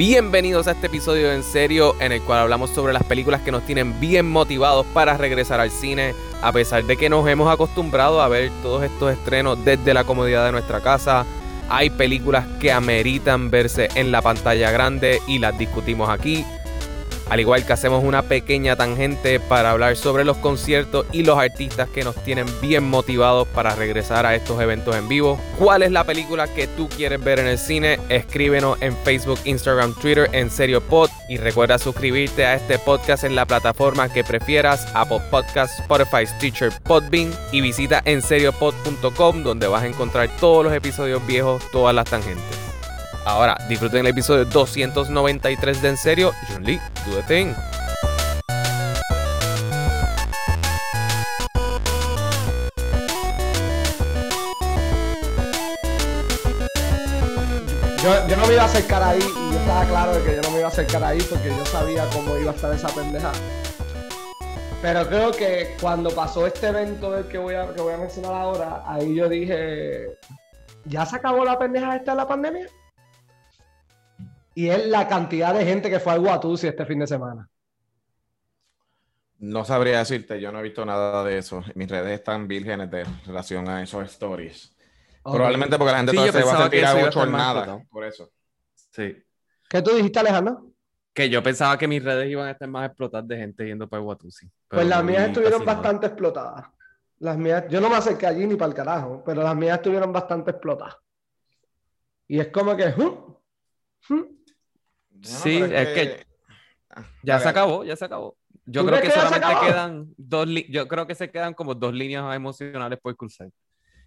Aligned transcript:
Bienvenidos 0.00 0.66
a 0.66 0.70
este 0.70 0.86
episodio 0.86 1.30
en 1.30 1.42
serio 1.42 1.94
en 2.00 2.10
el 2.10 2.22
cual 2.22 2.38
hablamos 2.38 2.70
sobre 2.70 2.94
las 2.94 3.04
películas 3.04 3.42
que 3.42 3.52
nos 3.52 3.66
tienen 3.66 4.00
bien 4.00 4.26
motivados 4.26 4.86
para 4.94 5.18
regresar 5.18 5.60
al 5.60 5.70
cine, 5.70 6.14
a 6.40 6.52
pesar 6.52 6.84
de 6.84 6.96
que 6.96 7.10
nos 7.10 7.28
hemos 7.28 7.52
acostumbrado 7.52 8.22
a 8.22 8.28
ver 8.28 8.50
todos 8.62 8.82
estos 8.82 9.12
estrenos 9.12 9.62
desde 9.62 9.92
la 9.92 10.04
comodidad 10.04 10.46
de 10.46 10.52
nuestra 10.52 10.80
casa. 10.80 11.26
Hay 11.68 11.90
películas 11.90 12.46
que 12.58 12.72
ameritan 12.72 13.50
verse 13.50 13.90
en 13.94 14.10
la 14.10 14.22
pantalla 14.22 14.70
grande 14.70 15.20
y 15.28 15.38
las 15.38 15.58
discutimos 15.58 16.08
aquí. 16.08 16.46
Al 17.30 17.38
igual 17.38 17.64
que 17.64 17.72
hacemos 17.72 18.02
una 18.02 18.22
pequeña 18.22 18.74
tangente 18.74 19.38
para 19.38 19.70
hablar 19.70 19.96
sobre 19.96 20.24
los 20.24 20.36
conciertos 20.38 21.06
y 21.12 21.22
los 21.22 21.38
artistas 21.38 21.88
que 21.88 22.02
nos 22.02 22.16
tienen 22.24 22.46
bien 22.60 22.82
motivados 22.82 23.46
para 23.48 23.76
regresar 23.76 24.26
a 24.26 24.34
estos 24.34 24.60
eventos 24.60 24.96
en 24.96 25.08
vivo. 25.08 25.40
¿Cuál 25.56 25.84
es 25.84 25.92
la 25.92 26.02
película 26.02 26.52
que 26.52 26.66
tú 26.66 26.88
quieres 26.88 27.22
ver 27.22 27.38
en 27.38 27.46
el 27.46 27.58
cine? 27.58 28.00
Escríbenos 28.08 28.82
en 28.82 28.96
Facebook, 28.98 29.38
Instagram, 29.44 29.94
Twitter, 29.94 30.28
en 30.32 30.50
Serio 30.50 30.80
Pod. 30.80 31.08
Y 31.28 31.36
recuerda 31.36 31.78
suscribirte 31.78 32.44
a 32.44 32.56
este 32.56 32.80
podcast 32.80 33.22
en 33.22 33.36
la 33.36 33.46
plataforma 33.46 34.12
que 34.12 34.24
prefieras, 34.24 34.88
Apple 34.94 35.20
Podcasts, 35.30 35.78
Spotify, 35.78 36.26
Stitcher, 36.26 36.72
Podbean. 36.82 37.32
Y 37.52 37.60
visita 37.60 38.02
en 38.06 38.22
seriopod.com 38.22 39.44
donde 39.44 39.68
vas 39.68 39.84
a 39.84 39.86
encontrar 39.86 40.28
todos 40.40 40.64
los 40.64 40.74
episodios 40.74 41.24
viejos, 41.26 41.62
todas 41.70 41.94
las 41.94 42.06
tangentes. 42.10 42.69
Ahora, 43.24 43.56
disfruten 43.68 44.00
el 44.00 44.06
episodio 44.06 44.46
293 44.46 45.82
de 45.82 45.88
En 45.90 45.96
Serio. 45.98 46.32
Jun 46.48 46.64
Lee, 46.64 46.80
do 47.06 47.14
the 47.14 47.22
thing. 47.24 47.52
Yo, 58.02 58.28
yo 58.28 58.36
no 58.38 58.46
me 58.46 58.54
iba 58.54 58.62
a 58.62 58.64
acercar 58.64 59.02
ahí 59.02 59.18
y 59.18 59.52
yo 59.52 59.58
estaba 59.58 59.84
claro 59.84 60.14
de 60.14 60.22
que 60.22 60.36
yo 60.36 60.42
no 60.42 60.50
me 60.52 60.58
iba 60.58 60.68
a 60.68 60.70
acercar 60.70 61.04
ahí 61.04 61.20
porque 61.28 61.48
yo 61.48 61.66
sabía 61.66 62.06
cómo 62.14 62.38
iba 62.38 62.52
a 62.52 62.54
estar 62.54 62.72
esa 62.72 62.88
pendeja. 62.88 63.32
Pero 64.80 65.06
creo 65.06 65.30
que 65.32 65.76
cuando 65.78 66.08
pasó 66.10 66.46
este 66.46 66.68
evento 66.68 67.12
del 67.12 67.28
que 67.28 67.36
voy 67.36 67.54
a, 67.54 67.70
que 67.74 67.82
voy 67.82 67.92
a 67.92 67.98
mencionar 67.98 68.32
ahora, 68.32 68.82
ahí 68.86 69.14
yo 69.14 69.28
dije, 69.28 70.06
¿ya 70.86 71.04
se 71.04 71.16
acabó 71.16 71.44
la 71.44 71.58
pendeja 71.58 71.96
esta 71.96 72.12
de 72.12 72.16
la 72.16 72.26
pandemia? 72.26 72.66
Y 74.60 74.68
es 74.68 74.86
la 74.88 75.08
cantidad 75.08 75.54
de 75.54 75.64
gente 75.64 75.88
que 75.88 75.98
fue 76.00 76.12
al 76.12 76.20
Watusi 76.20 76.66
este 76.66 76.84
fin 76.84 76.98
de 76.98 77.06
semana. 77.06 77.48
No 79.38 79.64
sabría 79.64 80.00
decirte, 80.00 80.38
yo 80.38 80.52
no 80.52 80.58
he 80.58 80.62
visto 80.64 80.84
nada 80.84 81.24
de 81.24 81.38
eso. 81.38 81.64
Mis 81.74 81.88
redes 81.88 82.12
están 82.18 82.46
vírgenes 82.46 82.90
de 82.90 83.06
relación 83.24 83.66
a 83.70 83.82
esos 83.82 84.04
stories. 84.10 84.76
Probablemente 85.22 85.78
porque 85.78 85.92
la 85.92 85.96
gente 85.98 86.12
Sí, 86.12 86.18
se 86.30 86.42
va 86.44 86.52
a 86.52 86.62
sentir 86.64 86.84
eso 86.84 86.92
iba 86.92 87.00
a 87.00 87.06
a 87.06 87.08
estar 87.08 87.28
más 87.30 87.40
nada. 87.40 87.60
explotado. 87.60 87.88
Por 87.90 88.04
eso. 88.04 88.30
Sí. 88.74 89.16
¿Qué 89.66 89.80
tú 89.80 89.94
dijiste, 89.94 90.18
Alejandro? 90.18 90.66
Que 91.14 91.30
yo 91.30 91.42
pensaba 91.42 91.78
que 91.78 91.88
mis 91.88 92.04
redes 92.04 92.28
iban 92.30 92.48
a 92.48 92.50
estar 92.50 92.68
más 92.68 92.86
explotadas 92.86 93.26
de 93.28 93.36
gente 93.38 93.64
yendo 93.66 93.88
para 93.88 94.02
Watusi. 94.02 94.46
Pues 94.68 94.86
las 94.86 95.02
mías 95.02 95.28
estuvieron 95.28 95.60
nada. 95.64 95.72
bastante 95.72 96.06
explotadas. 96.08 96.66
Las 97.20 97.38
mías, 97.38 97.64
yo 97.70 97.80
no 97.80 97.88
me 97.88 97.96
acerqué 97.96 98.26
allí 98.26 98.46
ni 98.46 98.56
para 98.56 98.68
el 98.68 98.74
carajo, 98.74 99.22
pero 99.24 99.42
las 99.42 99.56
mías 99.56 99.78
estuvieron 99.78 100.12
bastante 100.12 100.50
explotadas. 100.50 100.96
Y 102.28 102.38
es 102.40 102.48
como 102.48 102.76
que, 102.76 102.92
"Huh, 102.94 104.36
hmm". 105.20 105.24
Sí, 105.24 105.58
es 105.62 105.88
que 105.88 106.26
Ah, 106.92 107.04
Ya 107.22 107.38
se 107.38 107.48
acabó, 107.48 107.84
ya 107.84 107.94
se 107.94 108.04
acabó. 108.04 108.36
Yo 108.66 108.82
¿Tú 108.82 108.88
creo 108.88 109.00
que 109.00 109.06
que 109.08 109.14
solamente 109.14 109.46
acabó? 109.46 109.66
quedan 109.66 110.14
dos 110.16 110.46
li- 110.48 110.66
yo 110.70 110.88
creo 110.88 111.06
que 111.06 111.14
se 111.14 111.30
quedan 111.30 111.54
como 111.54 111.74
dos 111.74 111.94
líneas 111.94 112.34
emocionales 112.34 112.98
por 113.00 113.16
cruzar. 113.16 113.48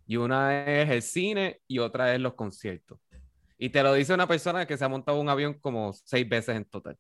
Y 0.05 0.17
una 0.17 0.65
es 0.65 0.89
el 0.89 1.01
cine 1.01 1.61
y 1.65 1.79
otra 1.79 2.13
es 2.13 2.19
los 2.19 2.33
conciertos. 2.33 2.99
Y 3.57 3.69
te 3.69 3.81
lo 3.83 3.93
dice 3.93 4.13
una 4.13 4.27
persona 4.27 4.65
que 4.65 4.75
se 4.77 4.83
ha 4.83 4.89
montado 4.89 5.19
un 5.21 5.29
avión 5.29 5.53
como 5.59 5.93
seis 5.93 6.27
veces 6.27 6.57
en 6.57 6.65
total. 6.65 6.97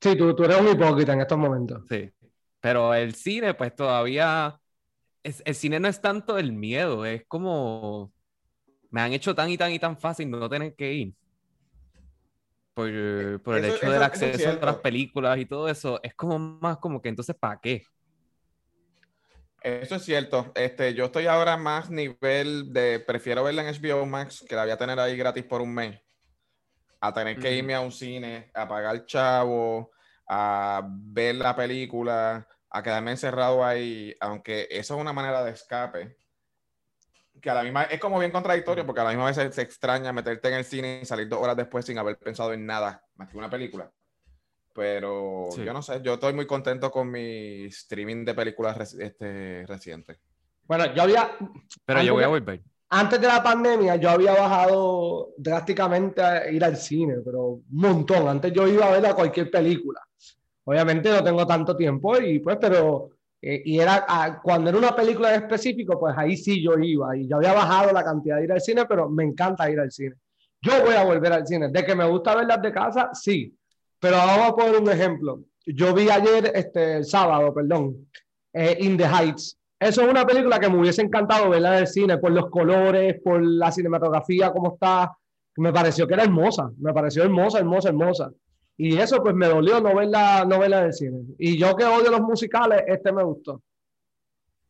Sí, 0.00 0.14
tú, 0.16 0.32
tú 0.34 0.44
eres 0.44 0.60
un 0.60 0.68
hipócrita 0.68 1.12
en 1.12 1.20
estos 1.22 1.38
momentos. 1.38 1.82
Sí. 1.88 2.08
Pero 2.60 2.94
el 2.94 3.14
cine, 3.14 3.54
pues 3.54 3.74
todavía. 3.74 4.60
es- 5.24 5.42
el 5.44 5.54
cine 5.56 5.80
no 5.80 5.88
es 5.88 6.00
tanto 6.00 6.38
el 6.38 6.52
miedo, 6.52 7.04
es 7.04 7.24
como. 7.26 8.12
Me 8.90 9.00
han 9.00 9.12
hecho 9.12 9.34
tan 9.34 9.50
y 9.50 9.58
tan 9.58 9.72
y 9.72 9.78
tan 9.80 9.98
fácil 9.98 10.30
no 10.30 10.48
tener 10.48 10.74
que 10.76 10.92
ir. 10.92 11.14
Por, 12.78 13.42
por 13.42 13.56
el 13.56 13.64
Eso- 13.64 13.74
hecho 13.74 13.86
eso- 13.86 13.92
del 13.92 14.02
eso 14.02 14.24
es 14.24 14.34
acceso 14.36 14.50
a 14.62 14.66
las 14.66 14.76
películas 14.76 15.36
y 15.36 15.46
todo 15.46 15.68
eso. 15.68 15.98
Es 16.00 16.14
como 16.14 16.38
más 16.38 16.76
como 16.76 17.02
que 17.02 17.08
entonces, 17.08 17.34
¿para 17.34 17.58
qué? 17.60 17.82
Eso 19.60 19.96
es 19.96 20.04
cierto. 20.04 20.52
Este, 20.54 20.94
yo 20.94 21.06
estoy 21.06 21.26
ahora 21.26 21.56
más 21.56 21.90
nivel 21.90 22.72
de 22.72 23.00
prefiero 23.00 23.42
verla 23.42 23.62
en 23.62 23.74
HBO 23.74 24.06
Max, 24.06 24.44
que 24.48 24.54
la 24.54 24.62
voy 24.62 24.70
a 24.70 24.76
tener 24.76 25.00
ahí 25.00 25.16
gratis 25.16 25.42
por 25.42 25.60
un 25.60 25.74
mes, 25.74 26.00
a 27.00 27.12
tener 27.12 27.36
que 27.36 27.52
irme 27.52 27.74
a 27.74 27.80
un 27.80 27.90
cine, 27.90 28.52
a 28.54 28.68
pagar 28.68 29.04
chavo, 29.06 29.90
a 30.28 30.80
ver 30.88 31.34
la 31.34 31.56
película, 31.56 32.46
a 32.70 32.82
quedarme 32.84 33.10
encerrado 33.10 33.64
ahí, 33.64 34.14
aunque 34.20 34.68
eso 34.70 34.94
es 34.94 35.00
una 35.00 35.12
manera 35.12 35.42
de 35.42 35.50
escape. 35.50 36.16
Que 37.40 37.50
a 37.50 37.54
la 37.54 37.62
misma 37.62 37.84
es 37.84 38.00
como 38.00 38.18
bien 38.18 38.30
contradictorio, 38.32 38.84
porque 38.86 39.00
a 39.00 39.04
la 39.04 39.10
misma 39.10 39.26
vez 39.26 39.36
se, 39.36 39.52
se 39.52 39.62
extraña 39.62 40.12
meterte 40.12 40.48
en 40.48 40.54
el 40.54 40.64
cine 40.64 41.00
y 41.02 41.06
salir 41.06 41.28
dos 41.28 41.40
horas 41.40 41.56
después 41.56 41.84
sin 41.84 41.98
haber 41.98 42.18
pensado 42.18 42.52
en 42.52 42.64
nada 42.66 43.02
más 43.16 43.28
que 43.28 43.36
una 43.38 43.50
película. 43.50 43.90
Pero 44.74 45.48
Sí. 45.52 45.64
yo 45.64 45.72
no 45.72 45.82
sé, 45.82 46.00
yo 46.02 46.14
estoy 46.14 46.32
muy 46.32 46.46
contento 46.46 46.90
con 46.90 47.10
mi 47.10 47.64
streaming 47.66 48.24
de 48.24 48.34
películas 48.34 48.76
reci- 48.76 49.02
este, 49.02 49.64
recientes. 49.66 50.18
Bueno, 50.66 50.92
yo 50.94 51.02
había, 51.02 51.30
Pero 51.84 52.02
yo 52.02 52.14
voy 52.14 52.24
a 52.24 52.28
volver. 52.28 52.62
antes 52.90 53.20
de 53.20 53.26
la 53.26 53.42
pandemia, 53.42 53.96
yo 53.96 54.10
había 54.10 54.32
bajado 54.34 55.30
drásticamente 55.36 56.22
a 56.22 56.50
ir 56.50 56.62
al 56.64 56.76
cine, 56.76 57.16
pero 57.24 57.44
un 57.46 57.64
montón. 57.70 58.28
Antes 58.28 58.52
yo 58.52 58.68
iba 58.68 58.86
a 58.86 58.92
ver 58.92 59.06
a 59.06 59.14
cualquier 59.14 59.50
película. 59.50 60.00
Obviamente 60.64 61.08
no 61.10 61.24
tengo 61.24 61.46
tanto 61.46 61.74
tiempo 61.76 62.18
y 62.18 62.38
pues, 62.40 62.58
pero, 62.60 63.10
eh, 63.40 63.62
y 63.64 63.78
era, 63.78 64.04
ah, 64.08 64.40
cuando 64.42 64.70
era 64.70 64.78
una 64.78 64.96
película 64.96 65.34
en 65.34 65.42
específico, 65.42 65.98
pues 65.98 66.14
ahí 66.16 66.36
sí 66.36 66.62
yo 66.62 66.76
iba 66.78 67.16
y 67.16 67.28
yo 67.28 67.36
había 67.36 67.52
bajado 67.52 67.92
la 67.92 68.02
cantidad 68.02 68.36
de 68.36 68.44
ir 68.44 68.52
al 68.52 68.60
cine, 68.60 68.84
pero 68.86 69.08
me 69.08 69.24
encanta 69.24 69.70
ir 69.70 69.78
al 69.78 69.92
cine. 69.92 70.16
Yo 70.60 70.84
voy 70.84 70.94
a 70.94 71.04
volver 71.04 71.32
al 71.32 71.46
cine. 71.46 71.68
De 71.68 71.84
que 71.84 71.94
me 71.94 72.04
gusta 72.08 72.34
verlas 72.34 72.60
de 72.60 72.72
casa, 72.72 73.10
sí. 73.12 73.56
Pero 74.00 74.16
vamos 74.16 74.48
a 74.48 74.56
poner 74.56 74.80
un 74.80 74.90
ejemplo. 74.90 75.40
Yo 75.64 75.94
vi 75.94 76.08
ayer, 76.10 76.50
este, 76.54 76.96
el 76.96 77.04
sábado, 77.04 77.52
perdón, 77.54 78.08
eh, 78.52 78.76
In 78.80 78.96
the 78.96 79.04
Heights. 79.04 79.56
Eso 79.78 80.02
es 80.02 80.08
una 80.08 80.26
película 80.26 80.58
que 80.58 80.68
me 80.68 80.78
hubiese 80.78 81.02
encantado 81.02 81.50
verla 81.50 81.76
en 81.76 81.82
el 81.82 81.86
cine 81.86 82.18
por 82.18 82.32
los 82.32 82.50
colores, 82.50 83.20
por 83.22 83.40
la 83.40 83.70
cinematografía, 83.70 84.50
cómo 84.50 84.74
está. 84.74 85.16
Me 85.56 85.72
pareció 85.72 86.06
que 86.06 86.14
era 86.14 86.24
hermosa, 86.24 86.70
me 86.78 86.92
pareció 86.92 87.22
hermosa, 87.22 87.58
hermosa, 87.58 87.88
hermosa. 87.88 88.30
Y 88.80 88.96
eso 88.96 89.20
pues 89.20 89.34
me 89.34 89.48
dolió 89.48 89.80
no 89.80 89.94
verla, 89.94 90.44
no 90.46 90.60
verla 90.60 90.78
en 90.78 90.84
el 90.86 90.92
cine. 90.92 91.18
Y 91.36 91.58
yo 91.58 91.74
que 91.74 91.84
odio 91.84 92.12
los 92.12 92.20
musicales, 92.20 92.84
este 92.86 93.10
me 93.12 93.24
gustó. 93.24 93.60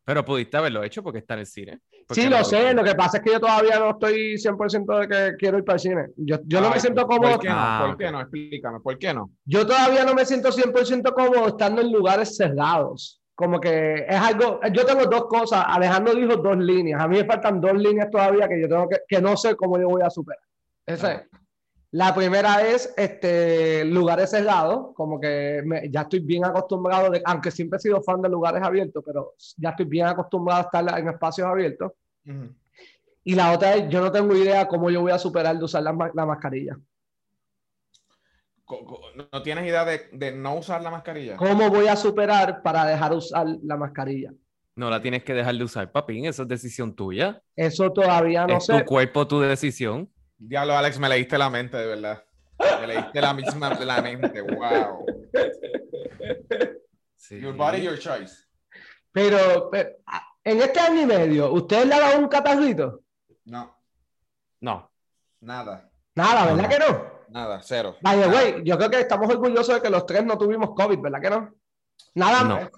Pero 0.03 0.25
pudiste 0.25 0.57
haberlo 0.57 0.83
hecho 0.83 1.03
porque 1.03 1.19
está 1.19 1.35
en 1.35 1.41
el 1.41 1.47
cine. 1.47 1.81
¿Por 2.07 2.17
Sí, 2.17 2.25
lo 2.25 2.39
no 2.39 2.45
sé, 2.45 2.73
lo 2.73 2.83
que 2.83 2.95
pasa 2.95 3.19
es 3.19 3.23
que 3.23 3.33
yo 3.33 3.39
todavía 3.39 3.79
no 3.79 3.91
estoy 3.91 4.39
100% 4.39 5.01
de 5.01 5.09
que 5.09 5.37
quiero 5.37 5.59
ir 5.59 5.65
para 5.65 5.75
el 5.75 5.81
cine. 5.81 6.07
Yo, 6.17 6.39
yo 6.47 6.63
no 6.63 6.69
me 6.69 6.77
Ay, 6.77 6.81
siento 6.81 7.07
cómodo. 7.07 7.33
¿Por 7.33 7.41
qué 7.41 7.49
no? 7.49 7.55
Ah, 7.55 7.85
¿Por 7.87 7.97
qué 7.99 8.11
no? 8.11 8.21
Explícame, 8.23 8.81
¿por 8.81 8.99
qué 8.99 9.13
no? 9.13 9.31
Yo 9.45 9.67
todavía 9.67 10.07
no 10.07 10.15
me 10.15 10.25
siento 10.25 10.49
100% 10.49 11.13
cómodo 11.13 11.49
estando 11.49 11.83
en 11.83 11.93
lugares 11.93 12.35
cerrados. 12.35 13.21
Como 13.35 13.61
que 13.61 14.07
es 14.09 14.17
algo, 14.17 14.59
yo 14.73 14.87
tengo 14.87 15.05
dos 15.05 15.27
cosas, 15.27 15.63
Alejandro 15.69 16.15
dijo 16.15 16.39
dos 16.39 16.57
líneas, 16.57 17.01
a 17.01 17.07
mí 17.07 17.19
me 17.19 17.25
faltan 17.25 17.61
dos 17.61 17.75
líneas 17.75 18.11
todavía 18.11 18.49
que 18.49 18.61
yo 18.61 18.69
tengo 18.69 18.89
que, 18.89 19.01
que 19.07 19.21
no 19.21 19.37
sé 19.37 19.55
cómo 19.55 19.79
yo 19.79 19.89
voy 19.91 20.03
a 20.03 20.11
superar. 20.11 20.43
Esa 20.87 21.13
es. 21.13 21.23
La 21.91 22.15
primera 22.15 22.61
es 22.69 22.93
este, 22.99 23.85
lugares 23.87 24.31
cerrados, 24.31 24.95
como 24.95 25.19
que 25.19 25.63
me- 25.65 25.91
ya 25.91 26.03
estoy 26.03 26.21
bien 26.21 26.45
acostumbrado, 26.45 27.11
de, 27.11 27.23
aunque 27.25 27.51
siempre 27.51 27.79
he 27.79 27.81
sido 27.81 28.03
fan 28.03 28.21
de 28.21 28.29
lugares 28.29 28.63
abiertos, 28.63 29.03
pero 29.07 29.35
ya 29.57 29.71
estoy 29.71 29.87
bien 29.87 30.07
acostumbrado 30.07 30.61
a 30.61 30.65
estar 30.65 30.99
en 30.99 31.09
espacios 31.09 31.47
abiertos. 31.47 31.93
Ujú. 32.27 32.55
Y 33.25 33.35
la 33.35 33.53
otra 33.53 33.75
es, 33.75 33.89
yo 33.89 34.01
no 34.01 34.13
tengo 34.13 34.37
idea 34.37 34.69
cómo 34.69 34.91
yo 34.91 35.01
voy 35.01 35.13
a 35.13 35.19
superar 35.19 35.57
de 35.59 35.65
usar 35.65 35.83
la, 35.83 36.11
la 36.15 36.27
mascarilla. 36.27 36.79
¿No 39.33 39.43
tienes 39.43 39.65
idea 39.65 39.85
de, 39.85 40.09
de 40.13 40.33
no 40.33 40.57
usar 40.57 40.83
la 40.83 40.91
mascarilla? 40.91 41.37
¿Cómo 41.37 41.71
voy 41.71 41.89
a 41.89 41.97
superar 41.97 42.63
para 42.63 42.85
dejar 42.85 43.15
usar 43.15 43.47
la 43.63 43.77
mascarilla? 43.79 44.31
No 44.77 44.91
la 44.91 45.01
tienes 45.01 45.25
que 45.25 45.33
dejar 45.33 45.55
de 45.57 45.65
usar, 45.65 45.91
papín. 45.91 46.27
Eso 46.27 46.43
es 46.43 46.49
decisión 46.49 46.95
tuya. 46.95 47.43
Eso 47.57 47.91
todavía 47.91 48.47
no 48.47 48.59
es 48.59 48.67
sé. 48.67 48.79
tu 48.79 48.85
cuerpo, 48.85 49.27
tu 49.27 49.41
decisión. 49.41 50.11
Diablo, 50.39 50.77
Alex, 50.77 50.99
me 50.99 51.09
leíste 51.09 51.37
la 51.37 51.51
mente, 51.51 51.77
de 51.77 51.87
verdad. 51.87 52.25
Me 52.81 52.87
leíste 52.87 53.21
la 53.21 53.35
misma 53.35 53.71
la 53.75 54.03
mente. 54.03 54.41
Wow. 54.41 55.07
Sí. 57.17 57.41
Your 57.41 57.55
body, 57.55 57.83
your 57.83 57.99
choice. 57.99 58.47
Pero, 59.13 59.69
pero, 59.71 59.91
en 60.45 60.61
este 60.63 60.81
año 60.81 61.03
y 61.03 61.07
medio, 61.07 61.53
¿ustedes 61.53 61.87
le 61.87 61.95
han 61.95 62.01
dado 62.01 62.19
un 62.21 62.29
catarrito? 62.29 63.01
No, 63.45 63.77
No. 64.61 64.91
nada. 65.41 65.91
Nada, 66.15 66.47
¿verdad 66.47 66.63
No. 66.63 66.69
que 66.69 66.79
no? 66.79 67.19
Nada, 67.29 67.61
cero. 67.63 67.97
Vaya, 68.01 68.27
güey, 68.27 68.63
yo 68.65 68.77
creo 68.79 68.91
que 68.91 69.01
estamos 69.01 69.29
orgullosos 69.29 69.75
de 69.75 69.83
que 69.83 69.91
los 69.91 70.07
tres 70.07 70.25
no 70.25 70.39
tuvimos 70.39 70.71
COVID, 70.75 70.99
¿verdad 71.01 71.21
que 71.21 71.31
no? 71.31 71.55
Nada, 72.15 72.45
No. 72.45 72.71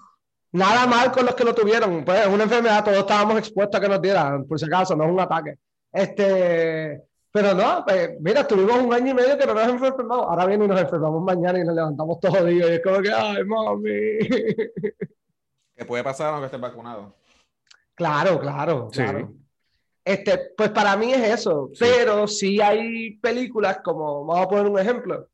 nada 0.51 0.85
mal 0.87 1.11
con 1.11 1.25
los 1.25 1.35
que 1.35 1.43
lo 1.43 1.55
tuvieron. 1.55 2.03
Pues 2.03 2.21
es 2.21 2.27
una 2.27 2.43
enfermedad, 2.43 2.83
todos 2.83 2.97
estábamos 2.97 3.37
expuestos 3.37 3.79
a 3.79 3.81
que 3.81 3.89
nos 3.89 4.01
dieran, 4.01 4.45
por 4.45 4.59
si 4.59 4.65
acaso, 4.65 4.95
no 4.95 5.05
es 5.05 5.11
un 5.11 5.19
ataque. 5.19 5.57
Este, 5.91 7.01
Pero 7.31 7.53
no, 7.53 7.83
pues, 7.85 8.11
mira, 8.19 8.41
estuvimos 8.41 8.77
un 8.79 8.93
año 8.93 9.11
y 9.11 9.13
medio 9.13 9.37
que 9.37 9.45
no 9.45 9.53
nos 9.53 9.67
enfermamos. 9.67 10.25
Ahora 10.27 10.45
viene 10.45 10.65
y 10.65 10.67
nos 10.67 10.81
enfermamos 10.81 11.23
mañana 11.23 11.59
y 11.59 11.63
nos 11.63 11.75
levantamos 11.75 12.19
todos 12.19 12.41
los 12.41 12.49
días. 12.49 12.69
Y 12.69 12.73
es 12.73 12.83
como 12.83 13.01
que, 13.01 13.11
ay, 13.11 13.43
mami. 13.45 14.19
Que 15.75 15.85
puede 15.85 16.03
pasar 16.03 16.31
aunque 16.31 16.45
estés 16.45 16.61
vacunado. 16.61 17.15
Claro, 17.95 18.39
claro, 18.39 18.89
claro. 18.91 19.33
Este, 20.03 20.51
pues 20.55 20.69
para 20.69 20.95
mí 20.95 21.13
es 21.13 21.39
eso. 21.39 21.71
Pero 21.79 22.27
sí 22.27 22.61
hay 22.61 23.17
películas 23.17 23.79
como, 23.83 24.25
vamos 24.25 24.45
a 24.45 24.49
poner 24.49 24.67
un 24.67 24.77
ejemplo. 24.77 25.27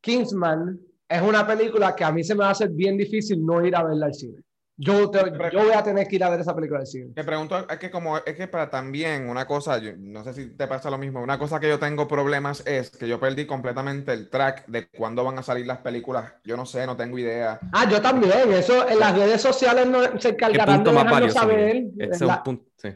Kingsman 0.00 0.78
es 1.08 1.22
una 1.22 1.46
película 1.46 1.96
que 1.96 2.04
a 2.04 2.12
mí 2.12 2.22
se 2.22 2.34
me 2.34 2.40
va 2.40 2.48
a 2.48 2.52
hacer 2.52 2.70
bien 2.70 2.96
difícil 2.96 3.44
no 3.44 3.64
ir 3.64 3.74
a 3.74 3.82
verla 3.82 4.06
al 4.06 4.14
cine. 4.14 4.42
Yo, 4.80 5.10
yo 5.12 5.64
voy 5.64 5.72
a 5.74 5.82
tener 5.82 6.06
que 6.06 6.14
ir 6.14 6.22
a 6.22 6.30
ver 6.30 6.38
esa 6.38 6.54
película 6.54 6.78
del 6.78 6.86
cine. 6.86 7.12
Te 7.12 7.24
pregunto, 7.24 7.68
es 7.68 7.78
que 7.78 7.90
como 7.90 8.18
es 8.18 8.36
que 8.36 8.46
para 8.46 8.70
también 8.70 9.28
una 9.28 9.44
cosa, 9.44 9.80
no 9.98 10.22
sé 10.22 10.32
si 10.32 10.50
te 10.50 10.68
pasa 10.68 10.88
lo 10.88 10.98
mismo, 10.98 11.20
una 11.20 11.36
cosa 11.36 11.58
que 11.58 11.68
yo 11.68 11.80
tengo 11.80 12.06
problemas 12.06 12.64
es 12.64 12.90
que 12.90 13.08
yo 13.08 13.18
perdí 13.18 13.44
completamente 13.44 14.12
el 14.12 14.30
track 14.30 14.66
de 14.68 14.86
cuándo 14.86 15.24
van 15.24 15.36
a 15.36 15.42
salir 15.42 15.66
las 15.66 15.78
películas. 15.78 16.32
Yo 16.44 16.56
no 16.56 16.64
sé, 16.64 16.86
no 16.86 16.96
tengo 16.96 17.18
idea. 17.18 17.58
Ah, 17.72 17.88
yo 17.90 18.00
también. 18.00 18.52
Eso 18.52 18.88
en 18.88 19.00
las 19.00 19.18
redes 19.18 19.42
sociales 19.42 19.84
no, 19.88 20.20
se 20.20 20.28
encargarán 20.28 20.84
de 20.84 20.92
dejarlo 20.92 21.30
saber. 21.30 21.84
es 21.98 22.20
un 22.20 22.42
punto, 22.44 22.70
sí. 22.76 22.90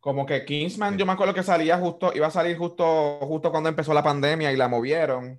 Como 0.00 0.26
que 0.26 0.44
Kingsman, 0.44 0.98
yo 0.98 1.06
me 1.06 1.12
acuerdo 1.12 1.32
que 1.32 1.44
salía 1.44 1.78
justo, 1.78 2.10
iba 2.12 2.26
a 2.26 2.30
salir 2.30 2.58
justo, 2.58 3.18
justo 3.20 3.52
cuando 3.52 3.68
empezó 3.68 3.94
la 3.94 4.02
pandemia 4.02 4.50
y 4.50 4.56
la 4.56 4.66
movieron. 4.66 5.38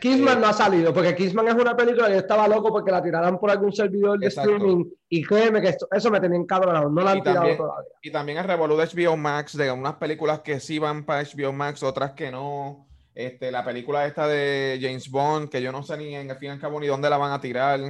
Kissman 0.00 0.40
no 0.40 0.46
ha 0.46 0.52
salido, 0.52 0.92
porque 0.92 1.14
Kissman 1.14 1.48
es 1.48 1.54
una 1.54 1.76
película 1.76 2.06
que 2.06 2.14
yo 2.14 2.18
estaba 2.20 2.48
loco 2.48 2.70
porque 2.70 2.90
la 2.90 3.02
tiraran 3.02 3.38
por 3.38 3.50
algún 3.50 3.72
servidor 3.72 4.18
de 4.18 4.28
streaming 4.28 4.84
y 5.08 5.22
créeme 5.22 5.60
que 5.60 5.74
eso 5.90 6.10
me 6.10 6.20
tenía 6.20 6.38
encabronado, 6.38 6.88
no 6.90 7.02
la 7.02 7.12
han 7.12 7.22
tirado 7.22 7.56
todavía. 7.56 7.90
Y 8.02 8.10
también 8.10 8.38
el 8.38 8.44
Revolu 8.44 8.76
de 8.76 8.86
HBO 8.86 9.16
Max, 9.16 9.56
de 9.56 9.70
unas 9.70 9.96
películas 9.96 10.40
que 10.40 10.60
sí 10.60 10.78
van 10.78 11.04
para 11.04 11.22
HBO 11.22 11.52
Max, 11.52 11.82
otras 11.82 12.12
que 12.12 12.30
no. 12.30 12.86
Este, 13.14 13.50
la 13.50 13.64
película 13.64 14.06
esta 14.06 14.28
de 14.28 14.78
James 14.80 15.10
Bond, 15.10 15.48
que 15.48 15.60
yo 15.60 15.72
no 15.72 15.82
sé 15.82 15.96
ni 15.96 16.14
en 16.14 16.30
el 16.30 16.36
fin 16.36 16.50
y 16.50 16.52
al 16.52 16.60
cabo 16.60 16.78
ni 16.78 16.86
dónde 16.86 17.10
la 17.10 17.16
van 17.16 17.32
a 17.32 17.40
tirar. 17.40 17.80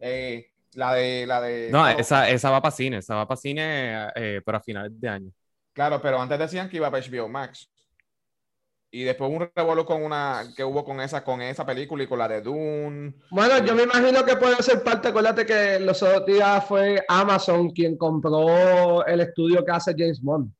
Eh, 0.00 0.50
la 0.74 0.94
de, 0.94 1.26
la 1.26 1.40
de. 1.40 1.68
No, 1.70 1.88
esa, 1.88 2.28
esa 2.28 2.50
va 2.50 2.60
para 2.60 2.74
cine, 2.74 2.98
esa 2.98 3.14
va 3.14 3.28
para 3.28 3.40
cine, 3.40 4.08
eh, 4.16 4.40
pero 4.44 4.58
a 4.58 4.60
finales 4.60 5.00
de 5.00 5.08
año. 5.08 5.30
Claro, 5.72 6.00
pero 6.02 6.20
antes 6.20 6.38
decían 6.38 6.68
que 6.68 6.76
iba 6.76 6.90
para 6.90 7.04
HBO 7.04 7.28
Max. 7.28 7.71
Y 8.94 9.04
después 9.04 9.30
un 9.30 9.48
revuelo 9.56 9.86
con 9.86 10.04
una 10.04 10.42
que 10.54 10.62
hubo 10.62 10.84
con 10.84 11.00
esa, 11.00 11.24
con 11.24 11.40
esa 11.40 11.64
película 11.64 12.02
y 12.04 12.06
con 12.06 12.18
la 12.18 12.28
de 12.28 12.42
Dune. 12.42 13.14
Bueno, 13.30 13.64
yo 13.64 13.74
me 13.74 13.84
imagino 13.84 14.22
que 14.22 14.36
puede 14.36 14.56
ser 14.56 14.82
parte, 14.82 15.08
acuérdate 15.08 15.46
que 15.46 15.80
los 15.80 16.02
otros 16.02 16.26
días 16.26 16.62
fue 16.66 17.02
Amazon 17.08 17.70
quien 17.70 17.96
compró 17.96 19.06
el 19.06 19.22
estudio 19.22 19.64
que 19.64 19.72
hace 19.72 19.94
James 19.96 20.20
Bond. 20.20 20.52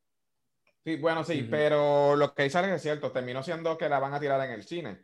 Sí, 0.82 0.96
bueno, 0.96 1.22
sí, 1.24 1.46
pero 1.48 2.16
lo 2.16 2.32
que 2.32 2.44
dice 2.44 2.74
es 2.74 2.80
cierto, 2.80 3.12
terminó 3.12 3.42
siendo 3.42 3.76
que 3.76 3.90
la 3.90 3.98
van 3.98 4.14
a 4.14 4.20
tirar 4.20 4.40
en 4.48 4.52
el 4.52 4.62
cine. 4.62 4.98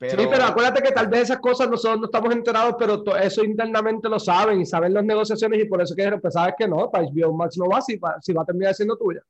Sí, 0.00 0.16
pero 0.28 0.42
acuérdate 0.42 0.82
que 0.82 0.90
tal 0.90 1.06
vez 1.06 1.22
esas 1.22 1.38
cosas 1.38 1.70
nosotros 1.70 2.00
no 2.00 2.06
estamos 2.06 2.34
enterados, 2.34 2.74
pero 2.76 3.16
eso 3.16 3.44
internamente 3.44 4.08
lo 4.08 4.18
saben 4.18 4.60
y 4.60 4.66
saben 4.66 4.92
las 4.92 5.04
negociaciones 5.04 5.60
y 5.60 5.66
por 5.66 5.80
eso 5.80 5.94
que 5.94 6.18
pues 6.20 6.34
sabes 6.34 6.56
que 6.58 6.66
no, 6.66 6.90
para 6.90 7.04
HBO 7.04 7.32
Max 7.32 7.56
no 7.56 7.68
va 7.68 7.80
si, 7.80 8.00
si 8.22 8.32
va 8.32 8.42
a 8.42 8.46
terminar 8.46 8.74
siendo 8.74 8.96
tuya. 8.96 9.20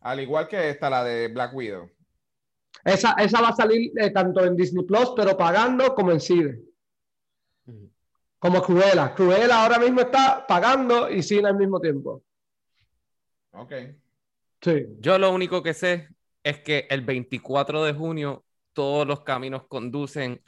Al 0.00 0.18
igual 0.18 0.48
que 0.48 0.70
esta, 0.70 0.90
la 0.90 1.04
de 1.04 1.28
Black 1.28 1.54
Widow. 1.54 1.88
Esa, 2.88 3.12
esa 3.12 3.40
va 3.40 3.48
a 3.48 3.56
salir 3.56 3.92
eh, 3.96 4.10
tanto 4.10 4.44
en 4.44 4.56
Disney 4.56 4.84
Plus, 4.84 5.12
pero 5.14 5.36
pagando 5.36 5.94
como 5.94 6.12
en 6.12 6.20
cine. 6.20 6.58
Como 8.38 8.62
Cruella. 8.62 9.14
Cruella 9.14 9.62
ahora 9.62 9.78
mismo 9.78 10.00
está 10.00 10.46
pagando 10.46 11.10
y 11.10 11.22
cine 11.22 11.48
al 11.48 11.56
mismo 11.56 11.80
tiempo. 11.80 12.22
Ok. 13.52 13.72
Sí. 14.62 14.86
Yo 15.00 15.18
lo 15.18 15.32
único 15.32 15.62
que 15.62 15.74
sé 15.74 16.08
es 16.42 16.60
que 16.60 16.86
el 16.88 17.02
24 17.02 17.84
de 17.84 17.92
junio 17.92 18.44
todos 18.72 19.06
los 19.06 19.20
caminos 19.20 19.66
conducen 19.66 20.40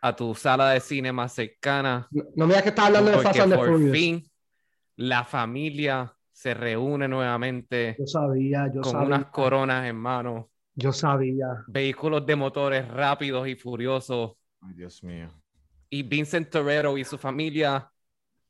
a 0.00 0.16
tu 0.16 0.34
sala 0.34 0.70
de 0.70 0.80
cine 0.80 1.12
más 1.12 1.34
cercana. 1.34 2.08
No, 2.10 2.46
me 2.46 2.46
digas 2.46 2.62
que 2.62 2.68
estás 2.70 2.86
hablando 2.86 3.10
de 3.10 3.18
Fast 3.18 3.40
and 3.40 3.54
Por 3.54 3.90
fin, 3.90 4.28
la 4.96 5.24
familia 5.24 6.14
se 6.32 6.54
reúne 6.54 7.06
nuevamente. 7.06 7.96
Yo 7.98 8.06
sabía, 8.06 8.70
yo 8.72 8.80
con 8.80 8.96
unas 8.96 9.26
coronas 9.26 9.86
en 9.86 9.96
mano. 9.96 10.50
Yo 10.80 10.92
sabía. 10.92 11.64
Vehículos 11.66 12.24
de 12.24 12.36
motores 12.36 12.86
rápidos 12.86 13.48
y 13.48 13.56
furiosos. 13.56 14.34
Ay, 14.60 14.74
Dios 14.74 15.02
mío. 15.02 15.28
Y 15.90 16.04
Vincent 16.04 16.50
Torrero 16.50 16.96
y 16.96 17.04
su 17.04 17.18
familia 17.18 17.90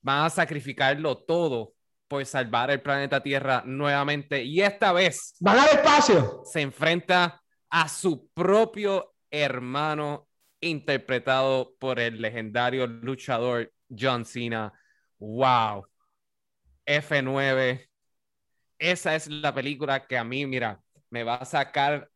van 0.02 0.26
a 0.26 0.30
sacrificarlo 0.30 1.16
todo 1.16 1.72
por 2.06 2.26
salvar 2.26 2.70
el 2.70 2.82
planeta 2.82 3.22
Tierra 3.22 3.62
nuevamente. 3.64 4.44
Y 4.44 4.60
esta 4.60 4.92
vez. 4.92 5.36
Van 5.40 5.58
al 5.58 5.70
espacio. 5.70 6.42
Se 6.44 6.60
enfrenta 6.60 7.40
a 7.70 7.88
su 7.88 8.28
propio 8.34 9.14
hermano, 9.31 10.28
interpretado 10.60 11.76
por 11.78 11.98
el 11.98 12.20
legendario 12.20 12.86
luchador 12.86 13.72
John 13.88 14.26
Cena. 14.26 14.70
¡Wow! 15.19 15.86
F9. 16.84 17.88
Esa 18.78 19.14
es 19.14 19.28
la 19.28 19.54
película 19.54 20.06
que 20.06 20.19
a 20.19 20.24
mí, 20.24 20.44
mira, 20.44 20.82
me 21.08 21.24
va 21.24 21.36
a 21.36 21.46
sacar 21.46 22.10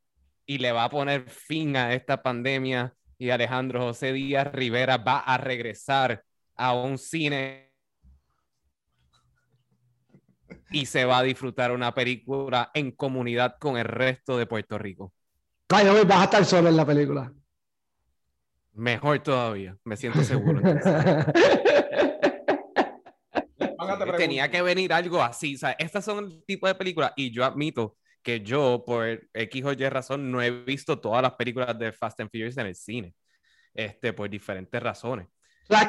y 0.47 0.59
le 0.59 0.73
va 0.73 0.85
a 0.85 0.91
poner 0.91 1.29
fin 1.29 1.77
a 1.77 1.95
esta 1.95 2.23
pandemia 2.23 2.95
y 3.19 3.31
Alejandro 3.31 3.83
José 3.83 4.13
Díaz 4.13 4.53
Rivera 4.53 4.99
va 4.99 5.21
a 5.21 5.39
regresar 5.39 6.25
a 6.57 6.75
un 6.75 6.99
cine 6.99 7.73
y 10.71 10.87
se 10.87 11.05
va 11.05 11.19
a 11.19 11.23
disfrutar 11.23 11.71
una 11.71 11.95
película 11.95 12.71
en 12.75 12.91
comunidad 12.93 13.57
con 13.59 13.77
el 13.77 13.85
resto 13.85 14.37
de 14.37 14.47
Puerto 14.47 14.79
Rico. 14.79 15.13
Vaya, 15.69 15.93
vas 16.05 16.21
a 16.21 16.25
estar 16.25 16.45
solo 16.45 16.69
en 16.69 16.77
la 16.77 16.85
película. 16.85 17.33
Mejor 18.75 19.19
todavía, 19.21 19.77
me 19.85 19.97
siento 19.97 20.23
seguro. 20.25 20.61
Tenía 24.17 24.51
que 24.51 24.63
venir 24.63 24.93
algo 24.93 25.23
así. 25.23 25.55
O 25.55 25.59
sea, 25.59 25.73
estas 25.79 26.05
son 26.05 26.25
el 26.25 26.45
tipo 26.45 26.67
de 26.67 26.75
películas 26.75 27.13
y 27.17 27.31
yo 27.31 27.45
admito 27.45 27.97
que 28.23 28.41
yo, 28.41 28.83
por 28.87 29.07
X 29.33 29.65
o 29.65 29.73
Y 29.73 29.89
razón, 29.89 30.31
no 30.31 30.41
he 30.41 30.51
visto 30.51 30.99
todas 31.01 31.23
las 31.23 31.33
películas 31.33 31.79
de 31.79 31.93
Fast 31.93 32.21
and 32.21 32.31
Furious 32.31 32.57
en 32.57 32.67
el 32.67 32.75
cine, 32.75 33.15
este, 33.75 34.13
por 34.13 34.31
diferentes 34.31 34.83
razones. 34.83 35.29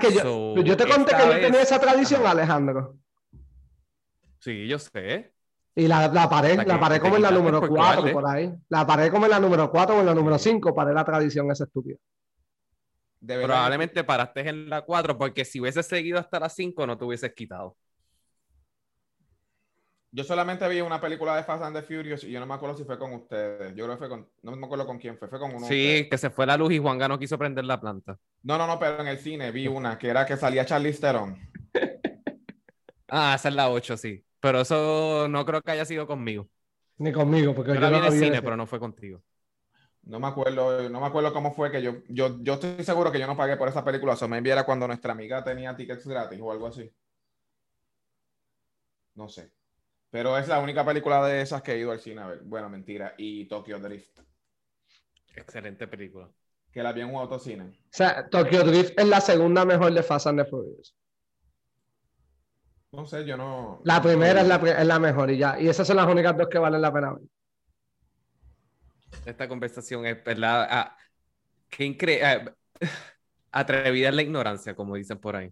que 0.01 0.13
yo, 0.13 0.55
yo 0.55 0.75
te 0.75 0.87
conté 0.87 1.15
que 1.15 1.25
yo 1.25 1.39
tenía 1.39 1.61
esa 1.61 1.79
tradición, 1.79 2.25
Alejandro. 2.25 2.97
Sí, 4.39 4.67
yo 4.67 4.79
sé. 4.79 5.33
Y 5.75 5.87
la, 5.87 6.07
la 6.07 6.29
paré, 6.29 6.55
la, 6.55 6.79
paré 6.79 6.99
como 6.99 7.15
en 7.15 7.21
la 7.23 7.31
número 7.31 7.67
4 7.67 8.11
por 8.11 8.27
ahí. 8.27 8.53
La 8.69 8.85
paré 8.85 9.09
como 9.09 9.25
en 9.25 9.31
la 9.31 9.39
número 9.39 9.71
4 9.71 9.95
o 9.95 9.99
en 10.01 10.05
la 10.05 10.13
número 10.13 10.37
5, 10.37 10.73
paré 10.75 10.93
la 10.93 11.03
tradición 11.03 11.49
esa 11.49 11.63
estúpida. 11.63 11.97
Probablemente 13.25 14.03
paraste 14.03 14.47
en 14.49 14.69
la 14.69 14.81
4 14.81 15.17
porque 15.17 15.45
si 15.45 15.61
hubieses 15.61 15.85
seguido 15.85 16.19
hasta 16.19 16.39
la 16.39 16.49
5 16.49 16.85
no 16.85 16.97
te 16.97 17.05
hubieses 17.05 17.33
quitado. 17.33 17.77
Yo 20.15 20.23
solamente 20.23 20.67
vi 20.69 20.79
una 20.79 21.01
película 21.01 21.35
de 21.35 21.43
Fast 21.43 21.63
and 21.63 21.75
the 21.75 21.81
Furious 21.81 22.23
y 22.23 22.29
yo 22.29 22.39
no 22.39 22.45
me 22.45 22.53
acuerdo 22.53 22.77
si 22.77 22.83
fue 22.83 22.99
con 22.99 23.13
ustedes. 23.13 23.73
Yo 23.73 23.85
creo 23.85 23.95
que 23.95 23.97
fue 23.97 24.09
con. 24.09 24.29
No 24.43 24.55
me 24.55 24.63
acuerdo 24.63 24.85
con 24.85 24.99
quién 24.99 25.17
fue. 25.17 25.27
Fue 25.27 25.39
con 25.39 25.55
uno. 25.55 25.65
Sí, 25.65 26.07
que 26.07 26.19
se 26.19 26.29
fue 26.29 26.45
la 26.45 26.55
luz 26.55 26.71
y 26.71 26.77
Juan 26.77 26.99
no 26.99 27.17
quiso 27.17 27.35
prender 27.35 27.65
la 27.65 27.81
planta. 27.81 28.19
No, 28.43 28.59
no, 28.59 28.67
no, 28.67 28.77
pero 28.77 29.01
en 29.01 29.07
el 29.07 29.17
cine 29.17 29.49
vi 29.49 29.67
una 29.67 29.97
que 29.97 30.09
era 30.09 30.23
que 30.23 30.37
salía 30.37 30.67
Charlize 30.67 31.01
Theron. 31.01 31.35
ah, 33.09 33.33
esa 33.35 33.49
es 33.49 33.55
la 33.55 33.71
8, 33.71 33.97
sí. 33.97 34.23
Pero 34.39 34.61
eso 34.61 35.27
no 35.27 35.43
creo 35.47 35.63
que 35.63 35.71
haya 35.71 35.83
sido 35.83 36.05
conmigo. 36.05 36.47
Ni 36.97 37.11
conmigo, 37.11 37.55
porque 37.55 37.73
yo, 37.73 37.79
la 37.79 37.89
vi 37.89 37.95
en 37.95 38.05
el 38.05 38.11
cine, 38.11 38.41
pero 38.43 38.55
no 38.55 38.67
fue 38.67 38.79
contigo. 38.79 39.23
No 40.03 40.19
me 40.19 40.27
acuerdo, 40.27 40.91
no 40.91 41.01
me 41.01 41.07
acuerdo 41.07 41.33
cómo 41.33 41.55
fue 41.55 41.71
que 41.71 41.81
yo, 41.81 42.03
yo, 42.07 42.37
yo 42.43 42.53
estoy 42.53 42.83
seguro 42.83 43.11
que 43.11 43.19
yo 43.19 43.25
no 43.25 43.35
pagué 43.35 43.57
por 43.57 43.67
esa 43.67 43.83
película. 43.83 44.13
O 44.13 44.27
me 44.27 44.37
enviara 44.37 44.63
cuando 44.63 44.85
nuestra 44.85 45.13
amiga 45.13 45.43
tenía 45.43 45.75
tickets 45.75 46.05
gratis 46.05 46.39
o 46.39 46.51
algo 46.51 46.67
así. 46.67 46.87
No 49.15 49.27
sé. 49.27 49.51
Pero 50.13 50.37
es 50.37 50.47
la 50.47 50.59
única 50.59 50.85
película 50.85 51.25
de 51.25 51.41
esas 51.41 51.63
que 51.63 51.71
he 51.71 51.79
ido 51.79 51.91
al 51.91 51.99
cine 51.99 52.21
a 52.21 52.27
ver. 52.27 52.41
Bueno, 52.43 52.69
mentira. 52.69 53.15
Y 53.17 53.45
Tokyo 53.45 53.79
Drift. 53.79 54.19
Excelente 55.35 55.87
película. 55.87 56.29
Que 56.71 56.83
la 56.83 56.93
vi 56.93 57.01
en 57.01 57.09
un 57.09 57.15
autocine. 57.15 57.63
O 57.63 57.87
sea, 57.89 58.29
Tokyo 58.29 58.61
Drift 58.63 58.93
es 58.95 59.07
la 59.07 59.19
segunda 59.19 59.65
mejor 59.65 59.91
de 59.91 60.03
Fast 60.03 60.27
and 60.27 60.39
the 60.39 60.45
Furious. 60.45 60.95
No 62.91 63.07
sé, 63.07 63.25
yo 63.25 63.35
no. 63.37 63.81
La 63.85 64.03
primera 64.03 64.41
es 64.41 64.47
la, 64.47 64.57
es 64.57 64.85
la 64.85 64.99
mejor 64.99 65.31
y 65.31 65.39
ya. 65.39 65.59
Y 65.59 65.67
esas 65.67 65.87
son 65.87 65.97
las 65.97 66.07
únicas 66.07 66.37
dos 66.37 66.47
que 66.47 66.59
valen 66.59 66.83
la 66.83 66.93
pena 66.93 67.13
ver. 67.13 67.23
Esta 69.25 69.47
conversación 69.47 70.05
es, 70.05 70.23
¿verdad? 70.23 70.67
Ah, 70.69 70.97
qué 71.69 71.85
increíble. 71.85 72.23
Ah, 72.23 72.53
atrevida 73.51 74.09
es 74.09 74.15
la 74.15 74.21
ignorancia, 74.21 74.75
como 74.75 74.93
dicen 74.93 75.17
por 75.17 75.35
ahí. 75.35 75.51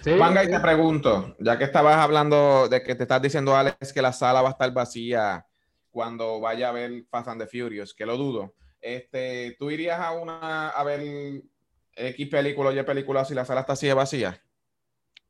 Sí, 0.00 0.12
y 0.12 0.50
te 0.50 0.60
pregunto, 0.60 1.34
ya 1.40 1.58
que 1.58 1.64
estabas 1.64 1.96
hablando 1.96 2.68
de 2.68 2.82
que 2.82 2.94
te 2.94 3.02
estás 3.02 3.20
diciendo, 3.20 3.56
Alex, 3.56 3.92
que 3.92 4.02
la 4.02 4.12
sala 4.12 4.42
va 4.42 4.48
a 4.48 4.52
estar 4.52 4.72
vacía 4.72 5.44
cuando 5.90 6.40
vaya 6.40 6.68
a 6.68 6.72
ver 6.72 7.04
Fast 7.10 7.28
and 7.28 7.40
the 7.40 7.46
Furious, 7.46 7.94
que 7.94 8.06
lo 8.06 8.16
dudo. 8.16 8.54
Este, 8.80 9.56
¿Tú 9.58 9.70
irías 9.70 9.98
a 9.98 10.12
una 10.12 10.68
a 10.68 10.84
ver 10.84 11.42
X 11.94 12.28
película 12.28 12.70
o 12.70 12.72
Y 12.72 12.82
película 12.82 13.24
si 13.24 13.34
la 13.34 13.44
sala 13.44 13.60
está 13.62 13.72
así 13.72 13.86
de 13.86 13.94
vacía? 13.94 14.40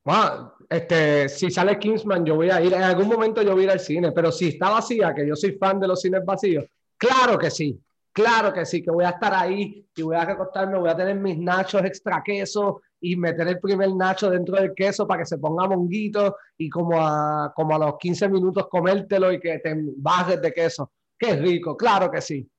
Bueno, 0.03 0.53
este, 0.69 1.27
si 1.27 1.49
sale 1.49 1.79
Kingsman, 1.79 2.25
yo 2.25 2.35
voy 2.35 2.49
a 2.49 2.61
ir. 2.61 2.73
En 2.73 2.83
algún 2.83 3.07
momento 3.07 3.41
yo 3.41 3.53
voy 3.53 3.61
a 3.61 3.63
ir 3.63 3.71
al 3.71 3.79
cine, 3.79 4.11
pero 4.11 4.31
si 4.31 4.49
está 4.49 4.69
vacía, 4.69 5.13
que 5.13 5.27
yo 5.27 5.35
soy 5.35 5.53
fan 5.53 5.79
de 5.79 5.87
los 5.87 6.01
cines 6.01 6.23
vacíos, 6.23 6.65
claro 6.97 7.37
que 7.37 7.49
sí. 7.49 7.79
Claro 8.17 8.51
que 8.51 8.65
sí, 8.65 8.81
que 8.81 8.89
voy 8.89 9.05
a 9.05 9.09
estar 9.09 9.31
ahí 9.31 9.85
y 9.95 10.01
voy 10.01 10.15
a 10.15 10.25
recostarme, 10.25 10.79
voy 10.79 10.89
a 10.89 10.97
tener 10.97 11.13
mis 11.17 11.37
nachos 11.37 11.83
extra 11.85 12.23
queso 12.25 12.81
y 12.99 13.15
meter 13.15 13.47
el 13.47 13.59
primer 13.59 13.93
nacho 13.93 14.29
dentro 14.29 14.55
del 14.55 14.73
queso 14.73 15.07
para 15.07 15.21
que 15.21 15.25
se 15.25 15.37
ponga 15.37 15.67
monguito 15.67 16.37
y 16.57 16.69
como 16.69 16.99
a, 16.99 17.53
como 17.55 17.75
a 17.75 17.79
los 17.79 17.97
15 17.97 18.29
minutos 18.29 18.67
comértelo 18.69 19.31
y 19.31 19.39
que 19.39 19.59
te 19.59 19.75
bajes 19.97 20.41
de 20.41 20.53
queso. 20.53 20.91
Qué 21.17 21.35
rico, 21.35 21.75
claro 21.75 22.09
que 22.11 22.21
sí. 22.21 22.49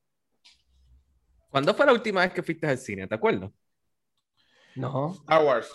¿Cuándo 1.48 1.74
fue 1.74 1.86
la 1.86 1.92
última 1.92 2.20
vez 2.20 2.32
que 2.32 2.42
fuiste 2.42 2.66
al 2.66 2.78
cine? 2.78 3.06
¿Te 3.06 3.14
acuerdas? 3.14 3.50
No. 4.76 5.12
Star 5.12 5.44
Wars. 5.44 5.72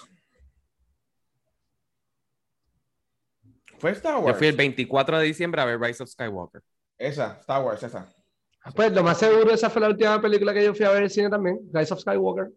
¿Fue 3.80 3.92
Star 3.92 4.18
Wars? 4.18 4.28
Yo 4.28 4.36
fui 4.36 4.48
el 4.48 4.56
24 4.56 5.20
de 5.20 5.26
diciembre 5.26 5.62
a 5.62 5.66
ver 5.66 5.80
Rise 5.80 6.04
of 6.04 6.10
Skywalker. 6.10 6.62
Esa, 6.98 7.38
Star 7.42 7.64
Wars, 7.64 7.84
esa. 7.84 8.14
Pues 8.76 8.94
lo 8.94 9.04
más 9.04 9.18
seguro, 9.18 9.52
esa 9.52 9.70
fue 9.70 9.82
la 9.82 9.90
última 9.90 10.22
película 10.22 10.54
que 10.54 10.64
yo 10.64 10.74
fui 10.74 10.86
a 10.86 10.92
ver 10.92 11.04
el 11.04 11.10
cine 11.10 11.30
también, 11.30 11.60
Rise 11.74 11.94
of 11.94 12.00
Skywalker. 12.00 12.50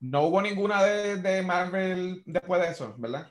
No 0.00 0.22
hubo 0.22 0.40
ninguna 0.40 0.82
de, 0.82 1.16
de 1.18 1.42
Marvel 1.42 2.22
después 2.26 2.60
de 2.62 2.68
eso, 2.68 2.94
¿verdad? 2.98 3.30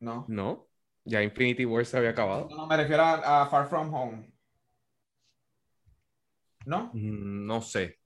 No. 0.00 0.24
No, 0.28 0.66
ya 1.04 1.22
Infinity 1.22 1.64
War 1.66 1.84
se 1.84 1.96
había 1.98 2.10
acabado. 2.10 2.48
No, 2.50 2.66
me 2.66 2.76
refiero 2.76 3.02
a, 3.02 3.42
a 3.42 3.46
Far 3.46 3.68
From 3.68 3.92
Home. 3.94 4.32
¿No? 6.66 6.90
Mm, 6.94 7.46
No 7.46 7.60
sé, 7.62 7.98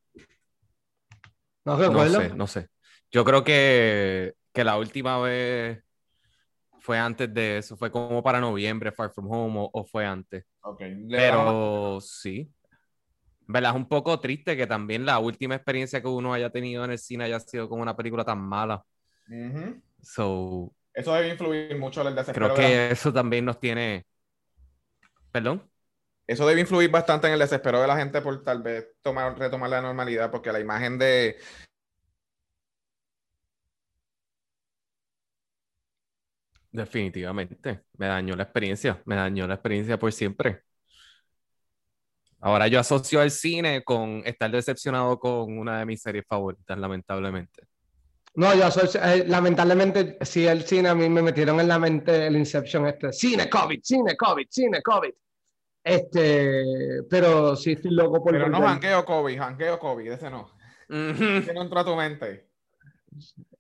No 1.65 1.77
no 1.77 1.83
recuerdo. 1.89 2.19
sé, 2.21 2.29
no 2.35 2.47
sé. 2.47 2.69
Yo 3.11 3.25
creo 3.25 3.45
que, 3.45 4.35
que 4.53 4.65
la 4.65 4.77
última 4.79 5.19
vez 5.21 5.83
fue 6.81 6.99
antes 6.99 7.33
de 7.33 7.59
eso, 7.59 7.77
fue 7.77 7.91
como 7.91 8.23
para 8.23 8.41
noviembre, 8.41 8.93
Far 8.93 9.11
From 9.13 9.31
Home, 9.31 9.61
o, 9.61 9.71
o 9.73 9.85
fue 9.85 10.05
antes. 10.05 10.45
Ok. 10.63 10.81
Le 10.81 11.19
damos- 11.19 11.55
Pero 11.55 12.01
sí. 12.01 12.53
¿Verdad? 13.47 13.71
Es 13.73 13.77
un 13.77 13.89
poco 13.89 14.19
triste 14.21 14.57
que 14.57 14.67
también 14.67 15.05
la 15.05 15.19
última 15.19 15.55
experiencia 15.55 16.01
que 16.01 16.09
uno 16.09 16.33
haya 16.33 16.51
tenido 16.51 16.85
en 16.85 16.93
el 16.93 16.99
cine 16.99 17.25
haya 17.25 17.41
sido 17.41 17.69
con 17.69 17.81
una 17.81 17.97
película 17.97 18.25
tan 18.25 18.39
mala. 18.41 18.83
Ujú. 19.29 19.81
So, 20.03 20.73
Eso 20.93 21.15
debe 21.15 21.31
influir 21.31 21.77
mucho 21.79 22.03
en 22.03 22.09
el 22.09 22.15
desespero. 22.15 22.47
creo 22.49 22.57
de 22.57 22.63
la- 22.63 22.69
que 22.69 22.91
eso 22.93 23.13
también 23.13 23.45
nos 23.45 23.59
tiene. 23.61 24.07
¿Perdón? 25.33 25.69
Eso 26.27 26.47
debe 26.47 26.63
influir 26.63 26.91
bastante 26.91 27.27
en 27.27 27.35
el 27.35 27.39
desespero 27.39 27.81
de 27.81 27.87
la 27.87 27.97
gente 27.99 28.23
por 28.23 28.43
tal 28.43 28.63
vez 28.63 28.87
tomar, 29.03 29.39
retomar 29.39 29.69
la 29.69 29.83
normalidad, 29.83 30.31
porque 30.31 30.53
la 30.53 30.61
imagen 30.61 30.99
de, 30.99 31.37
Definitivamente. 36.73 37.83
Me 37.99 38.07
dañó 38.07 38.35
la 38.37 38.43
experiencia. 38.45 39.01
Me 39.07 39.15
dañó 39.17 39.47
la 39.47 39.55
experiencia 39.55 39.99
por 39.99 40.13
siempre. 40.13 40.63
Ahora 42.45 42.69
yo 42.69 42.79
asocio 42.79 43.23
el 43.23 43.31
cine 43.31 43.83
con 43.85 44.21
estar 44.27 44.51
decepcionado 44.51 45.19
con 45.19 45.57
una 45.57 45.79
de 45.79 45.87
mis 45.87 46.03
series 46.03 46.27
favoritas, 46.29 46.79
lamentablemente. 46.79 47.67
No, 48.35 48.55
yo 48.55 48.71
soy, 48.71 48.87
eh, 49.03 49.25
lamentablemente, 49.27 50.19
sí, 50.21 50.47
el 50.47 50.63
cine 50.65 50.91
a 50.91 50.95
mí 50.95 51.09
me 51.09 51.23
metieron 51.23 51.59
en 51.59 51.69
la 51.69 51.79
mente 51.79 52.27
el 52.27 52.37
Inception 52.37 52.87
este. 52.87 53.15
Cine 53.15 53.49
COVID, 53.49 53.81
cine 53.83 54.15
COVID, 54.15 54.47
cine 54.51 54.83
COVID. 54.83 55.15
Este, 55.83 57.03
pero 57.09 57.57
sí 57.57 57.73
estoy 57.73 57.93
loco 57.93 58.23
por 58.23 58.33
Pero 58.33 58.51
no 58.51 58.61
jangueo 58.61 59.07
COVID, 59.07 59.39
jangueo 59.39 59.79
COVID, 59.79 60.13
ese 60.13 60.29
no. 60.29 60.51
Ese 60.87 61.55
no 61.55 61.63
entró 61.63 61.81
a 61.81 61.85
tu 61.87 61.97
mente. 61.97 62.51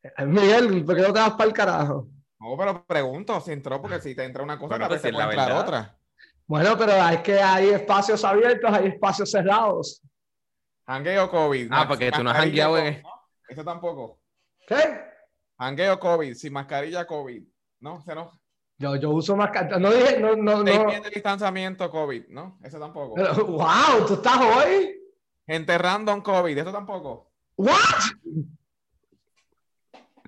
Eh, 0.03 0.27
Miguel, 0.27 0.85
¿por 0.85 0.95
qué 0.95 1.01
no 1.01 1.13
te 1.15 1.21
vas 1.21 1.33
para 1.33 1.45
el 1.45 1.55
carajo? 1.55 2.09
No, 2.39 2.55
pero 2.59 2.85
pregunto 2.85 3.41
si 3.41 3.53
entró, 3.53 3.81
porque 3.81 3.99
si 4.03 4.15
te 4.15 4.25
entra 4.25 4.43
una 4.43 4.59
cosa, 4.59 4.75
Bueno, 4.75 4.89
pues, 4.89 5.01
te 5.01 5.09
si 5.09 5.15
puede 5.15 5.31
entrar 5.31 5.53
otra. 5.53 5.97
Bueno, 6.47 6.77
pero 6.77 6.93
es 6.93 7.21
que 7.23 7.41
hay 7.41 7.71
espacios 7.71 8.23
abiertos, 8.25 8.71
hay 8.73 8.89
espacios 8.89 9.31
cerrados. 9.31 10.03
Jangueo 10.87 11.31
COVID. 11.31 11.69
Ah, 11.71 11.87
porque 11.89 12.11
tú 12.13 12.23
no 12.23 12.31
has 12.31 12.37
mascarilla 12.37 12.65
jangueado 12.65 12.87
en- 12.89 13.03
¿no? 13.03 13.09
Ese 13.49 13.65
tampoco. 13.65 14.21
¿Qué? 14.67 15.01
Jangueo 15.59 15.99
COVID, 15.99 16.35
sin 16.35 16.53
mascarilla 16.53 17.07
COVID. 17.07 17.43
No, 17.81 18.01
ese 18.01 18.15
no. 18.15 18.33
Yo, 18.77 18.97
yo 18.97 19.11
uso 19.11 19.37
más 19.37 19.51
No 19.79 19.91
dije, 19.93 20.19
no, 20.21 20.35
no, 20.37 20.59
no. 20.59 20.65
de 20.65 21.11
distanciamiento 21.11 21.89
COVID, 21.91 22.27
¿no? 22.29 22.59
Ese 22.63 22.79
tampoco. 22.79 23.15
Pero, 23.15 23.35
wow, 23.47 24.05
tú 24.07 24.15
estás 24.15 24.37
hoy. 24.39 25.01
Gente 25.47 25.79
random 25.79 26.21
COVID, 26.23 26.59
eso 26.59 26.73
tampoco. 26.73 27.31
What? 27.57 27.79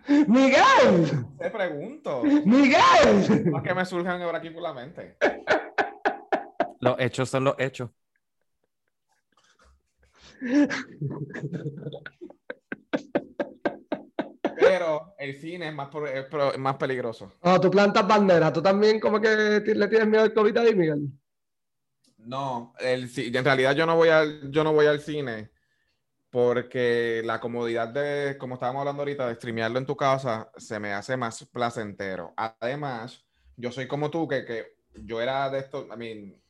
Miguel, 0.09 1.27
Te 1.39 1.51
pregunto. 1.51 2.23
Miguel. 2.23 3.51
No 3.51 3.59
es 3.59 3.63
que 3.65 3.75
me 3.75 3.85
surjan 3.85 4.23
ahora 4.23 4.39
aquí 4.39 4.51
por 4.51 4.63
la 4.63 4.73
mente. 4.73 5.17
Los 6.81 6.97
hechos 6.99 7.29
son 7.31 7.45
los 7.45 7.55
hechos. 7.59 7.91
Pero 14.59 15.15
el 15.19 15.35
cine 15.41 15.69
es 15.69 15.75
más, 15.75 15.89
es 16.13 16.25
pro- 16.27 16.53
es 16.53 16.59
más 16.59 16.77
peligroso. 16.77 17.33
No, 17.43 17.61
tú 17.61 17.71
plantas 17.71 18.07
bandera. 18.07 18.53
Tú 18.53 18.63
también 18.63 18.99
como 19.01 19.21
que 19.21 19.61
ti- 19.65 19.75
le 19.75 19.89
tienes 19.89 20.09
miedo 20.09 20.23
al 20.25 20.33
COVID 20.33 20.57
ahí, 20.59 20.75
Miguel. 20.75 21.09
No, 22.19 22.73
el, 22.81 23.09
ci- 23.09 23.35
en 23.37 23.45
realidad 23.45 23.75
yo 23.75 23.87
no 23.87 23.97
voy 23.97 24.09
al, 24.09 24.51
yo 24.51 24.65
no 24.65 24.73
voy 24.73 24.87
al 24.87 25.01
cine 25.01 25.51
porque 26.31 27.23
la 27.25 27.41
comodidad 27.41 27.89
de, 27.89 28.37
como 28.39 28.55
estábamos 28.55 28.81
hablando 28.81 29.03
ahorita, 29.03 29.29
de 29.29 29.37
streamearlo 29.37 29.79
en 29.79 29.87
tu 29.87 29.97
casa, 29.97 30.51
se 30.57 30.79
me 30.81 30.93
hace 30.93 31.17
más 31.17 31.45
placentero. 31.47 32.35
Además, 32.37 33.25
yo 33.57 33.71
soy 33.71 33.87
como 33.87 34.11
tú, 34.11 34.27
que, 34.29 34.45
que 34.45 34.77
yo 35.05 35.21
era 35.21 35.49
de 35.51 35.61
estos, 35.61 35.87
I 35.87 35.97
mean, 35.97 36.43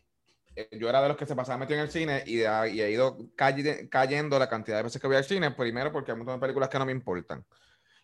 yo 0.73 0.89
era 0.89 1.03
de 1.03 1.09
los 1.09 1.17
que 1.17 1.27
se 1.27 1.37
pasaba 1.37 1.59
metido 1.59 1.79
en 1.79 1.85
el 1.85 1.91
cine 1.91 2.23
y, 2.27 2.37
de- 2.37 2.71
y 2.73 2.81
he 2.81 2.91
ido 2.91 3.19
calle- 3.37 3.89
cayendo 3.89 4.39
la 4.39 4.49
cantidad 4.49 4.79
de 4.79 4.83
veces 4.85 5.01
que 5.01 5.07
voy 5.07 5.17
al 5.17 5.25
cine, 5.25 5.51
primero 5.51 5.93
porque 5.93 6.11
hay 6.11 6.15
un 6.15 6.21
montón 6.21 6.37
de 6.37 6.41
películas 6.41 6.69
que 6.69 6.79
no 6.79 6.87
me 6.87 6.93
importan. 6.93 7.45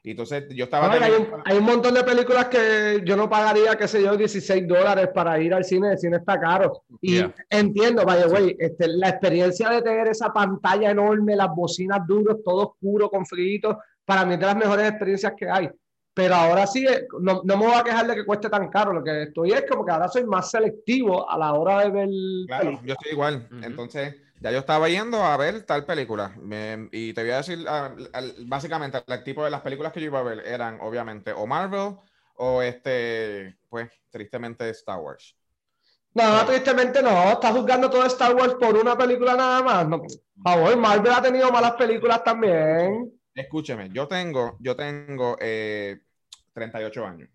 Y 0.04 0.10
entonces 0.10 0.46
yo 0.50 0.64
estaba... 0.64 0.88
No, 0.88 0.94
y 0.98 1.02
hay, 1.02 1.10
un, 1.12 1.16
teniendo- 1.24 1.42
hay 1.46 1.56
un 1.58 1.64
montón 1.64 1.94
de 1.94 2.02
películas 2.02 2.46
que 2.46 3.02
yo 3.04 3.16
no 3.16 3.30
pagaría, 3.30 3.76
qué 3.76 3.86
sé 3.86 4.02
yo, 4.02 4.16
16 4.16 4.66
dólares 4.66 5.08
para 5.14 5.38
ir 5.40 5.54
al 5.54 5.64
cine. 5.64 5.92
El 5.92 5.98
cine 5.98 6.16
está 6.16 6.40
caro. 6.40 6.82
Y 7.00 7.18
Yeah. 7.18 7.34
entiendo, 7.48 8.04
vaya, 8.04 8.26
güey, 8.26 8.56
este, 8.58 8.88
la 8.88 9.10
experiencia 9.10 9.70
de 9.70 9.80
tener 9.80 10.08
esa 10.08 10.32
pantalla 10.32 10.90
enorme, 10.90 11.36
las 11.36 11.50
bocinas 11.54 12.00
duros, 12.04 12.38
todo 12.44 12.70
oscuro, 12.72 13.08
con 13.08 13.24
frío, 13.24 13.78
para 14.04 14.24
mí 14.24 14.34
es 14.34 14.40
de 14.40 14.46
las 14.46 14.56
mejores 14.56 14.88
experiencias 14.88 15.32
que 15.36 15.48
hay. 15.48 15.70
Pero 16.14 16.34
ahora 16.34 16.66
sí, 16.66 16.86
eh, 16.86 17.06
no, 17.20 17.40
no 17.44 17.56
me 17.56 17.66
voy 17.66 17.74
a 17.74 17.82
quejar 17.84 18.06
de 18.06 18.14
que 18.14 18.24
cueste 18.26 18.50
tan 18.50 18.68
caro. 18.68 18.92
Lo 18.92 19.02
que 19.02 19.22
estoy 19.22 19.52
es 19.52 19.64
como 19.68 19.84
que 19.84 19.92
ahora 19.92 20.08
soy 20.08 20.24
más 20.24 20.50
selectivo 20.50 21.28
a 21.28 21.38
la 21.38 21.54
hora 21.54 21.80
de 21.80 21.90
ver. 21.90 22.08
Claro, 22.46 22.64
películas. 22.64 22.86
yo 22.86 22.92
estoy 22.92 23.12
igual. 23.12 23.48
Entonces, 23.62 24.16
ya 24.40 24.50
yo 24.50 24.58
estaba 24.58 24.88
yendo 24.88 25.22
a 25.22 25.36
ver 25.38 25.62
tal 25.62 25.86
película. 25.86 26.34
Me- 26.38 26.88
y 26.92 27.14
te 27.14 27.22
voy 27.22 27.30
a 27.30 27.36
decir, 27.38 27.64
ah, 27.66 27.94
al- 28.12 28.34
básicamente, 28.46 29.02
el 29.06 29.24
tipo 29.24 29.42
de 29.44 29.50
las 29.50 29.62
películas 29.62 29.92
que 29.92 30.00
yo 30.00 30.06
iba 30.06 30.18
a 30.18 30.22
ver 30.24 30.40
eran, 30.46 30.78
obviamente, 30.82 31.32
o 31.32 31.46
Marvel 31.46 31.96
o 32.36 32.60
este, 32.60 33.56
pues, 33.70 33.90
tristemente, 34.10 34.68
Star 34.70 34.98
Wars. 35.00 35.34
No, 36.14 36.44
tristemente 36.44 37.02
no. 37.02 37.30
Estás 37.30 37.52
juzgando 37.52 37.88
todo 37.88 38.04
Star 38.04 38.34
Wars 38.34 38.54
por 38.60 38.76
una 38.76 38.98
película 38.98 39.34
nada 39.34 39.62
más. 39.62 39.88
No, 39.88 40.02
por 40.02 40.10
favor, 40.44 40.76
Marvel 40.76 41.12
ha 41.12 41.22
tenido 41.22 41.50
malas 41.50 41.72
películas 41.72 42.22
también. 42.22 43.10
Escúcheme, 43.34 43.90
yo 43.92 44.06
tengo, 44.06 44.56
yo 44.60 44.76
tengo 44.76 45.36
eh, 45.40 46.00
38 46.52 47.06
años. 47.06 47.30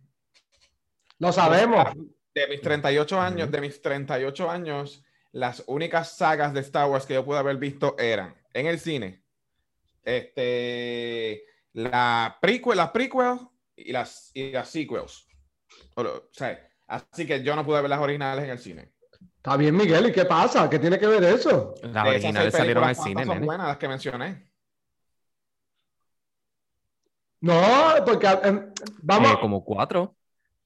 Lo 1.20 1.32
sabemos. 1.32 1.86
De 2.34 2.48
mis 2.48 2.62
38 2.62 3.20
años, 3.20 3.50
de 3.51 3.62
mis 3.62 3.82
38 3.82 4.50
años, 4.50 5.04
las 5.32 5.63
únicas 5.66 6.16
sagas 6.16 6.54
de 6.54 6.60
Star 6.60 6.88
Wars 6.89 7.06
que 7.06 7.16
yo 7.16 7.25
pude 7.25 7.39
haber 7.39 7.58
visto 7.58 7.96
eran 7.98 8.36
en 8.54 8.68
el 8.68 8.80
cine, 8.80 9.24
este, 10.04 11.44
la 11.74 12.38
prequel, 12.39 12.77
las 12.77 12.92
prequel 12.92 13.39
y 13.75 13.92
las, 13.92 14.32
y 14.36 14.51
las 14.51 14.70
sequels. 14.70 15.27
O, 15.96 16.01
o 16.01 16.30
sea, 16.32 16.60
así 16.86 17.25
que 17.25 17.44
yo 17.44 17.56
no 17.56 17.66
pude 17.66 17.82
ver 17.82 17.89
las 17.89 18.00
originales 18.00 18.46
en 18.46 18.51
el 18.51 18.60
cine. 18.60 18.94
Está 19.38 19.58
bien, 19.58 19.75
Miguel, 19.75 20.08
¿y 20.08 20.12
qué 20.12 20.25
pasa? 20.25 20.70
¿Qué 20.70 20.77
tiene 20.77 21.00
que 21.00 21.08
ver 21.08 21.24
eso? 21.24 21.74
Las 21.84 22.08
originales 22.08 22.54
salieron 22.54 22.84
al 22.84 22.96
cine, 22.96 23.13
¿cuántas 23.13 23.25
son 23.25 23.36
nene. 23.36 23.46
buenas 23.46 23.68
las 23.68 23.77
que 23.77 23.88
mencioné. 23.88 24.51
No, 27.41 27.62
porque 28.06 28.27
em, 28.44 28.72
vamos. 29.01 29.32
Eh, 29.34 29.38
como 29.39 29.63
cuatro. 29.63 30.15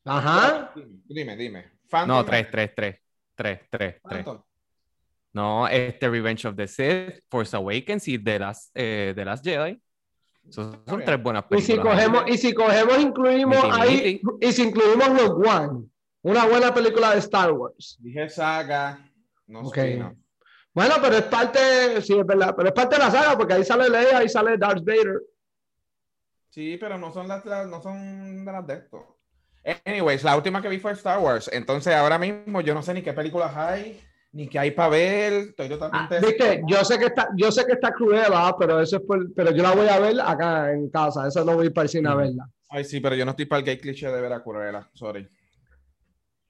Ajá. 0.05 0.73
Dime, 1.05 1.35
dime. 1.35 1.65
Phantom 1.89 2.17
No, 2.17 2.25
tres, 2.25 2.49
tres, 2.49 2.71
tres. 2.75 2.95
Tres, 3.35 3.59
tres, 3.69 3.95
tres. 4.07 4.25
No, 5.33 5.67
este 5.67 6.09
Revenge 6.09 6.45
of 6.47 6.55
the 6.55 6.67
Sith, 6.67 7.23
Force 7.29 7.55
Awakens 7.55 8.07
y 8.07 8.19
The 8.19 8.39
Last, 8.39 8.71
eh, 8.75 9.13
The 9.15 9.25
Last 9.25 9.43
Jedi. 9.45 9.81
Esos 10.47 10.77
son 10.85 11.03
tres 11.05 11.21
buenas 11.21 11.45
Y 11.51 11.61
si 11.61 11.71
películas. 11.73 11.95
cogemos, 11.95 12.23
y 12.27 12.37
si 12.37 12.53
cogemos, 12.53 12.99
incluimos 12.99 13.63
Miti, 13.63 13.77
ahí, 13.79 14.21
miti. 14.23 14.47
y 14.47 14.51
si 14.51 14.63
incluimos 14.63 15.07
Rogue 15.09 15.47
One, 15.49 15.85
una 16.23 16.45
buena 16.47 16.73
película 16.73 17.11
de 17.13 17.19
Star 17.19 17.51
Wars. 17.53 17.97
Dije 18.01 18.27
saga, 18.29 19.09
no 19.47 19.61
Ok. 19.61 19.77
spin-off. 19.77 20.13
Bueno, 20.73 20.95
pero 21.01 21.15
es 21.17 21.23
parte, 21.23 22.01
sí, 22.01 22.17
es 22.17 22.25
verdad, 22.25 22.53
pero 22.55 22.69
es 22.69 22.73
parte 22.73 22.95
de 22.97 23.03
la 23.03 23.11
saga, 23.11 23.37
porque 23.37 23.53
ahí 23.53 23.63
sale 23.63 23.89
Leia, 23.89 24.17
ahí 24.19 24.29
sale 24.29 24.57
Darth 24.57 24.83
Vader. 24.83 25.21
Sí, 26.51 26.77
pero 26.77 26.98
no 26.98 27.12
son 27.13 27.27
las, 27.27 27.46
las- 27.46 27.67
no 27.67 27.81
son 27.81 28.43
de 28.46 28.51
las 28.51 28.67
de 28.67 28.74
esto. 28.75 29.17
Anyways, 29.86 30.24
la 30.24 30.36
última 30.36 30.62
que 30.62 30.67
vi 30.70 30.79
fue 30.79 30.91
Star 30.91 31.20
Wars. 31.20 31.50
Entonces, 31.53 31.93
ahora 31.96 32.17
mismo 32.20 32.62
yo 32.62 32.74
no 32.74 32.81
sé 32.84 32.93
ni 32.93 33.01
qué 33.01 33.13
películas 33.13 33.55
hay, 33.55 34.01
ni 34.34 34.48
qué 34.50 34.60
hay 34.60 34.72
para 34.72 34.89
ver. 34.89 35.34
Estoy 35.34 35.67
Ah, 35.67 35.70
totalmente. 35.70 36.20
Viste, 36.27 36.62
yo 36.67 36.84
sé 36.84 37.00
que 37.00 37.05
está, 37.05 37.29
yo 37.38 37.51
sé 37.51 37.65
que 37.65 37.74
está 37.74 37.93
pero 38.60 38.81
eso 38.81 38.98
es 38.98 39.01
por- 39.03 39.34
pero 39.34 39.51
yo 39.51 39.63
la 39.63 39.72
voy 39.72 39.88
a 39.88 40.00
ver 40.00 40.20
acá 40.20 40.72
en 40.74 40.89
casa. 40.89 41.27
Eso 41.27 41.46
no 41.46 41.53
voy 41.55 41.63
a 41.63 41.67
ir 41.67 41.74
para 41.74 41.84
el 41.84 41.89
cine 41.89 42.10
a 42.10 42.15
verla. 42.15 42.50
Ay, 42.70 42.84
sí, 42.86 43.00
pero 43.00 43.15
yo 43.15 43.24
no 43.24 43.31
estoy 43.31 43.46
para 43.46 43.60
el 43.60 43.65
gay 43.65 43.77
cliché 43.77 44.08
de 44.12 44.22
ver 44.22 44.34
a 44.34 44.43
Cruella. 44.43 44.89
Sorry. 44.93 45.27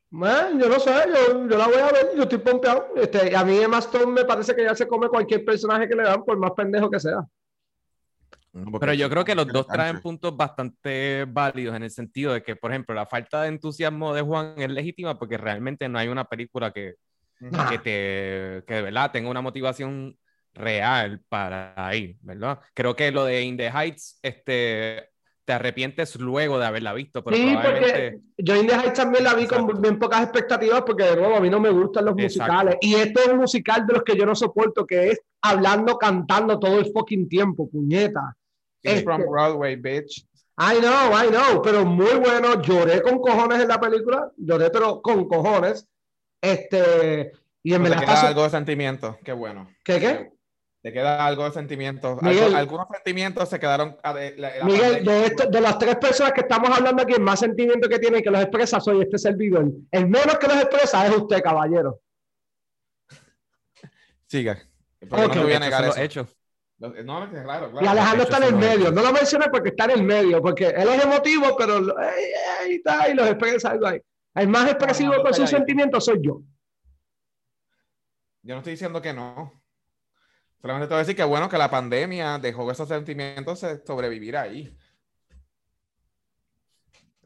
Man, 0.09 0.59
yo 0.59 0.67
no 0.67 0.79
sé, 0.79 0.91
yo, 1.07 1.47
yo 1.47 1.57
la 1.57 1.67
voy 1.67 1.77
a 1.77 1.91
ver, 1.91 2.09
yo 2.15 2.23
estoy 2.23 2.39
pompeado. 2.39 2.87
Este, 2.95 3.35
a 3.35 3.43
mí 3.45 3.57
Emma 3.57 3.79
Stone 3.79 4.07
me 4.11 4.25
parece 4.25 4.53
que 4.55 4.63
ya 4.63 4.75
se 4.75 4.87
come 4.87 5.07
cualquier 5.07 5.45
personaje 5.45 5.87
que 5.87 5.95
le 5.95 6.03
dan, 6.03 6.23
por 6.23 6.37
más 6.37 6.51
pendejo 6.51 6.89
que 6.89 6.99
sea. 6.99 7.25
Pero 8.79 8.93
yo 8.93 9.09
creo 9.09 9.23
que 9.23 9.35
los 9.35 9.47
dos 9.47 9.65
traen 9.67 10.01
puntos. 10.01 10.35
bastante 10.35 11.25
válidos 11.27 11.75
en 11.75 11.83
el 11.83 11.91
sentido 11.91 12.33
de 12.33 12.43
que, 12.43 12.55
por 12.55 12.71
ejemplo, 12.71 12.93
la 12.93 13.05
falta 13.05 13.43
de 13.43 13.47
entusiasmo 13.49 14.13
de 14.13 14.21
Juan 14.21 14.55
es 14.57 14.69
legítima 14.69 15.17
porque 15.17 15.37
realmente 15.37 15.87
no 15.87 15.97
hay 15.99 16.09
una 16.09 16.25
película 16.25 16.71
que, 16.71 16.95
que 17.39 17.77
te, 17.79 18.63
que 18.67 18.73
de 18.75 18.81
verdad 18.81 19.11
tenga 19.11 19.29
una 19.29 19.41
motivación 19.41 20.17
real 20.53 21.21
para 21.29 21.95
ir, 21.95 22.17
¿verdad? 22.21 22.59
Creo 22.73 22.93
que 22.95 23.09
lo 23.11 23.23
de 23.23 23.41
In 23.41 23.55
the 23.55 23.69
Heights, 23.71 24.19
este, 24.21 25.09
te 25.45 25.53
arrepientes 25.53 26.17
luego 26.17 26.59
de 26.59 26.65
haberla 26.65 26.93
visto, 26.93 27.23
pero 27.23 27.37
Sí, 27.37 27.43
probablemente... 27.53 28.11
porque 28.11 28.43
yo 28.43 28.55
In 28.57 28.67
the 28.67 28.75
Heights 28.75 28.93
también 28.95 29.23
la 29.23 29.33
vi 29.33 29.47
con 29.47 29.61
Exacto. 29.61 29.81
bien 29.81 29.97
pocas 29.97 30.23
expectativas 30.23 30.81
porque 30.81 31.05
de 31.05 31.15
nuevo 31.15 31.37
a 31.37 31.39
mí 31.39 31.49
no 31.49 31.61
me 31.61 31.69
gustan 31.69 32.03
los 32.03 32.15
Exacto. 32.17 32.51
musicales. 32.53 32.75
Y 32.81 32.95
esto 32.95 33.21
es 33.21 33.27
un 33.29 33.37
musical 33.37 33.87
de 33.87 33.93
los 33.93 34.03
que 34.03 34.17
yo 34.17 34.25
no 34.25 34.35
soporto, 34.35 34.85
que 34.85 35.11
es 35.11 35.21
hablando, 35.41 35.97
cantando 35.97 36.59
todo 36.59 36.77
el 36.79 36.91
fucking 36.91 37.29
tiempo, 37.29 37.69
puñeta. 37.69 38.35
Este- 38.83 39.03
from 39.03 39.23
Broadway, 39.29 39.75
bitch. 39.75 40.25
I 40.57 40.79
know, 40.79 41.11
I 41.13 41.27
know, 41.29 41.61
pero 41.61 41.85
muy 41.85 42.15
bueno. 42.19 42.61
Lloré 42.61 43.01
con 43.01 43.19
cojones 43.19 43.61
en 43.61 43.67
la 43.67 43.79
película, 43.79 44.31
lloré 44.37 44.69
pero 44.69 45.01
con 45.01 45.27
cojones. 45.27 45.87
Este, 46.41 47.31
y 47.63 47.73
en 47.73 47.83
Te 47.83 47.89
verdad 47.89 48.19
su- 48.19 48.25
algo 48.27 48.43
de 48.43 48.49
sentimiento. 48.49 49.17
Qué 49.23 49.31
bueno. 49.33 49.67
¿Qué, 49.83 49.99
qué? 49.99 50.31
Te 50.83 50.91
queda 50.91 51.25
algo 51.25 51.45
de 51.45 51.51
sentimiento. 51.51 52.17
Miguel. 52.21 52.55
Algunos 52.55 52.87
sentimientos 52.91 53.47
se 53.49 53.59
quedaron. 53.59 53.97
a 54.03 54.13
de- 54.13 54.35
la- 54.37 54.57
la 54.57 54.65
Miguel, 54.65 55.05
de, 55.05 55.25
esto- 55.27 55.45
de 55.47 55.61
las 55.61 55.77
tres 55.77 55.95
personas 55.97 56.33
que 56.33 56.41
estamos 56.41 56.69
hablando 56.75 57.03
aquí, 57.03 57.13
el 57.13 57.21
más 57.21 57.39
sentimiento 57.39 57.87
que 57.87 57.99
tiene 57.99 58.17
y 58.19 58.21
que 58.23 58.31
los 58.31 58.41
expresa 58.41 58.79
soy 58.79 59.01
este 59.01 59.17
servidor. 59.19 59.65
El 59.91 60.07
menos 60.09 60.37
que 60.39 60.47
los 60.47 60.57
expresa 60.57 61.05
es 61.07 61.15
usted, 61.15 61.41
caballero. 61.41 61.99
Siga. 64.27 64.57
Porque 64.99 65.25
Ok. 65.25 65.27
no 65.27 65.33
te 65.33 65.39
voy 65.43 65.53
a 65.53 65.59
negar 65.59 65.85
los 65.85 65.97
eso. 65.97 66.27
No, 66.81 67.23
es 67.23 67.29
que 67.29 67.43
claro. 67.43 67.71
Y 67.79 67.85
Alejandro 67.85 68.23
está 68.23 68.37
en 68.37 68.43
el 68.43 68.55
medio. 68.55 68.91
No 68.91 69.03
lo 69.03 69.13
mencioné 69.13 69.45
porque 69.51 69.69
está 69.69 69.85
en 69.85 69.91
el 69.91 70.03
medio, 70.03 70.41
porque 70.41 70.65
él 70.65 70.89
es 70.89 71.03
emotivo, 71.03 71.55
pero 71.55 71.77
ey, 71.77 72.25
ey, 72.65 72.75
está, 72.75 73.07
y 73.07 73.13
los 73.13 73.27
expresa 73.27 73.69
algo 73.69 73.85
ahí. 73.85 74.01
El 74.33 74.47
más 74.47 74.67
expresivo 74.67 75.13
con 75.21 75.31
sus 75.31 75.47
sentimientos 75.47 76.05
soy 76.05 76.19
yo. 76.23 76.41
Yo 78.41 78.55
no 78.55 78.57
estoy 78.57 78.71
diciendo 78.71 78.99
que 78.99 79.13
no. 79.13 79.61
Solamente 80.59 80.87
te 80.87 80.93
voy 80.93 80.97
a 80.97 81.03
decir 81.03 81.15
que 81.15 81.23
bueno 81.23 81.49
que 81.49 81.57
la 81.59 81.69
pandemia 81.69 82.39
dejó 82.39 82.71
esos 82.71 82.87
sentimientos 82.87 83.61
eh, 83.63 83.79
sobrevivir 83.85 84.35
ahí. 84.37 84.75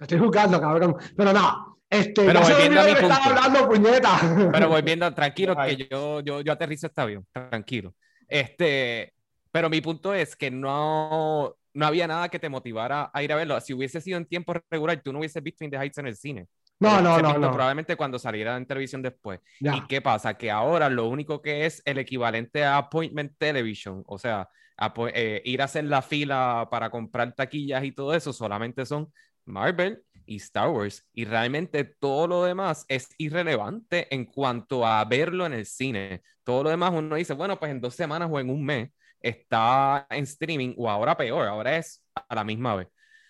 Estoy 0.01 0.19
jugando, 0.19 0.59
cabrón. 0.59 0.97
Pero 1.15 1.31
no. 1.31 1.79
Este, 1.89 2.25
Pero 2.25 2.41
volviendo 2.41 2.81
a 2.81 2.83
mi 2.83 2.95
punto. 2.95 3.15
hablando, 3.23 3.69
puñeta. 3.69 4.19
Pero 4.51 4.67
volviendo, 4.67 5.13
tranquilo, 5.13 5.55
Ay. 5.57 5.77
que 5.77 5.87
yo, 5.89 6.19
yo, 6.19 6.41
yo 6.41 6.51
aterrizo 6.51 6.87
este 6.87 6.99
avión, 6.99 7.25
tranquilo. 7.31 7.95
Este, 8.27 9.14
pero 9.55 9.69
mi 9.69 9.79
punto 9.79 10.13
es 10.13 10.35
que 10.35 10.51
no, 10.51 11.55
no 11.73 11.85
había 11.85 12.07
nada 12.07 12.27
que 12.27 12.39
te 12.39 12.49
motivara 12.49 13.09
a 13.13 13.23
ir 13.23 13.31
a 13.31 13.37
verlo. 13.37 13.57
Si 13.61 13.73
hubiese 13.73 14.01
sido 14.01 14.17
en 14.17 14.25
tiempo 14.25 14.53
regular, 14.69 15.01
tú 15.01 15.13
no 15.13 15.19
hubieses 15.19 15.41
visto 15.41 15.63
In 15.63 15.71
the 15.71 15.77
Heights 15.77 15.97
en 15.97 16.07
el 16.07 16.17
cine. 16.17 16.47
No, 16.77 17.01
no, 17.01 17.21
no, 17.21 17.37
no. 17.37 17.53
Probablemente 17.53 17.95
cuando 17.95 18.19
saliera 18.19 18.57
en 18.57 18.65
televisión 18.65 19.01
después. 19.01 19.39
Ya. 19.61 19.77
¿Y 19.77 19.87
qué 19.87 20.01
pasa? 20.01 20.33
Que 20.33 20.51
ahora 20.51 20.89
lo 20.89 21.07
único 21.07 21.41
que 21.41 21.65
es 21.65 21.81
el 21.85 21.99
equivalente 21.99 22.65
a 22.65 22.75
Appointment 22.75 23.31
Television, 23.37 24.03
o 24.07 24.17
sea, 24.17 24.49
apo- 24.77 25.09
eh, 25.13 25.41
ir 25.45 25.61
a 25.61 25.65
hacer 25.65 25.85
la 25.85 26.01
fila 26.01 26.67
para 26.69 26.89
comprar 26.89 27.33
taquillas 27.33 27.81
y 27.85 27.93
todo 27.93 28.13
eso, 28.13 28.33
solamente 28.33 28.85
son 28.85 29.09
Marvel 29.45 30.03
y 30.25 30.35
Star 30.35 30.67
Wars. 30.67 31.07
Y 31.13 31.23
realmente 31.23 31.85
todo 31.85 32.27
lo 32.27 32.43
demás 32.43 32.83
es 32.89 33.07
irrelevante 33.17 34.13
en 34.13 34.25
cuanto 34.25 34.85
a 34.85 35.05
verlo 35.05 35.45
en 35.45 35.53
el 35.53 35.65
cine. 35.65 36.23
Todo 36.43 36.63
lo 36.63 36.71
demás 36.71 36.91
uno 36.93 37.15
dice, 37.15 37.33
bueno, 37.33 37.57
pues 37.57 37.71
en 37.71 37.79
dos 37.79 37.95
semanas 37.95 38.27
o 38.29 38.37
en 38.37 38.49
un 38.49 38.65
mes 38.65 38.89
está 39.21 40.07
en 40.09 40.23
streaming 40.25 40.73
o 40.77 40.89
ahora 40.89 41.17
peor, 41.17 41.47
ahora 41.47 41.77
es 41.77 42.03
a 42.15 42.35
la 42.35 42.43
misma 42.43 42.75
vez. 42.75 42.87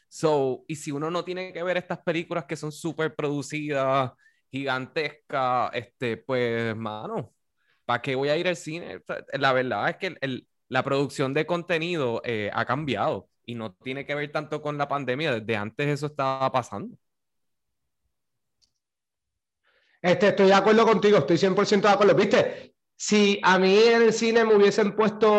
So, 0.10 0.64
y 0.68 0.76
si 0.76 0.92
uno 0.92 1.12
no 1.12 1.24
tiene 1.26 1.52
que 1.54 1.64
ver 1.64 1.78
estas 1.78 2.00
películas 2.00 2.46
que 2.46 2.56
son 2.56 2.72
súper 2.72 3.16
producidas, 3.16 4.12
gigantescas, 4.52 5.72
este, 5.74 6.18
pues, 6.18 6.76
mano, 6.76 7.34
¿para 7.86 8.02
qué 8.02 8.16
voy 8.16 8.30
a 8.30 8.38
ir 8.38 8.48
al 8.48 8.56
cine? 8.56 9.02
La 9.34 9.54
verdad 9.54 9.90
es 9.90 9.98
que 9.98 10.18
el- 10.22 10.48
la 10.70 10.84
producción 10.84 11.34
de 11.34 11.46
contenido 11.46 12.22
eh, 12.26 12.50
ha 12.54 12.66
cambiado 12.66 13.30
y 13.46 13.56
no 13.56 13.74
tiene 13.76 14.06
que 14.06 14.16
ver 14.16 14.32
tanto 14.32 14.62
con 14.62 14.78
la 14.78 14.88
pandemia, 14.88 15.34
desde 15.40 15.56
antes 15.58 15.88
eso 15.88 16.08
estaba 16.08 16.52
pasando. 16.52 16.98
Este, 20.02 20.28
estoy 20.30 20.48
de 20.48 20.54
acuerdo 20.54 20.86
contigo, 20.86 21.18
estoy 21.18 21.38
100% 21.38 21.88
de 21.88 21.94
acuerdo. 21.96 22.16
Viste, 22.16 22.75
si 23.08 23.40
a 23.44 23.60
mí 23.60 23.78
en 23.78 24.02
el 24.02 24.14
cine 24.14 24.44
me 24.46 24.56
hubiesen 24.56 24.96
puesto 24.96 25.30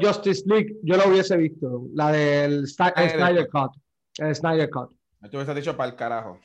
Justice 0.00 0.44
League, 0.46 0.76
yo 0.84 0.96
lo 0.96 1.08
hubiese 1.08 1.36
visto, 1.36 1.86
la 1.92 2.12
del 2.12 2.60
el 2.60 2.66
Snyder 2.68 3.48
Cut. 3.48 3.72
El 4.18 4.36
Snyder 4.36 4.70
Cut. 4.70 4.92
Me 5.20 5.28
hubiese 5.28 5.52
dicho 5.52 5.76
para 5.76 5.90
el 5.90 5.96
carajo. 5.96 6.38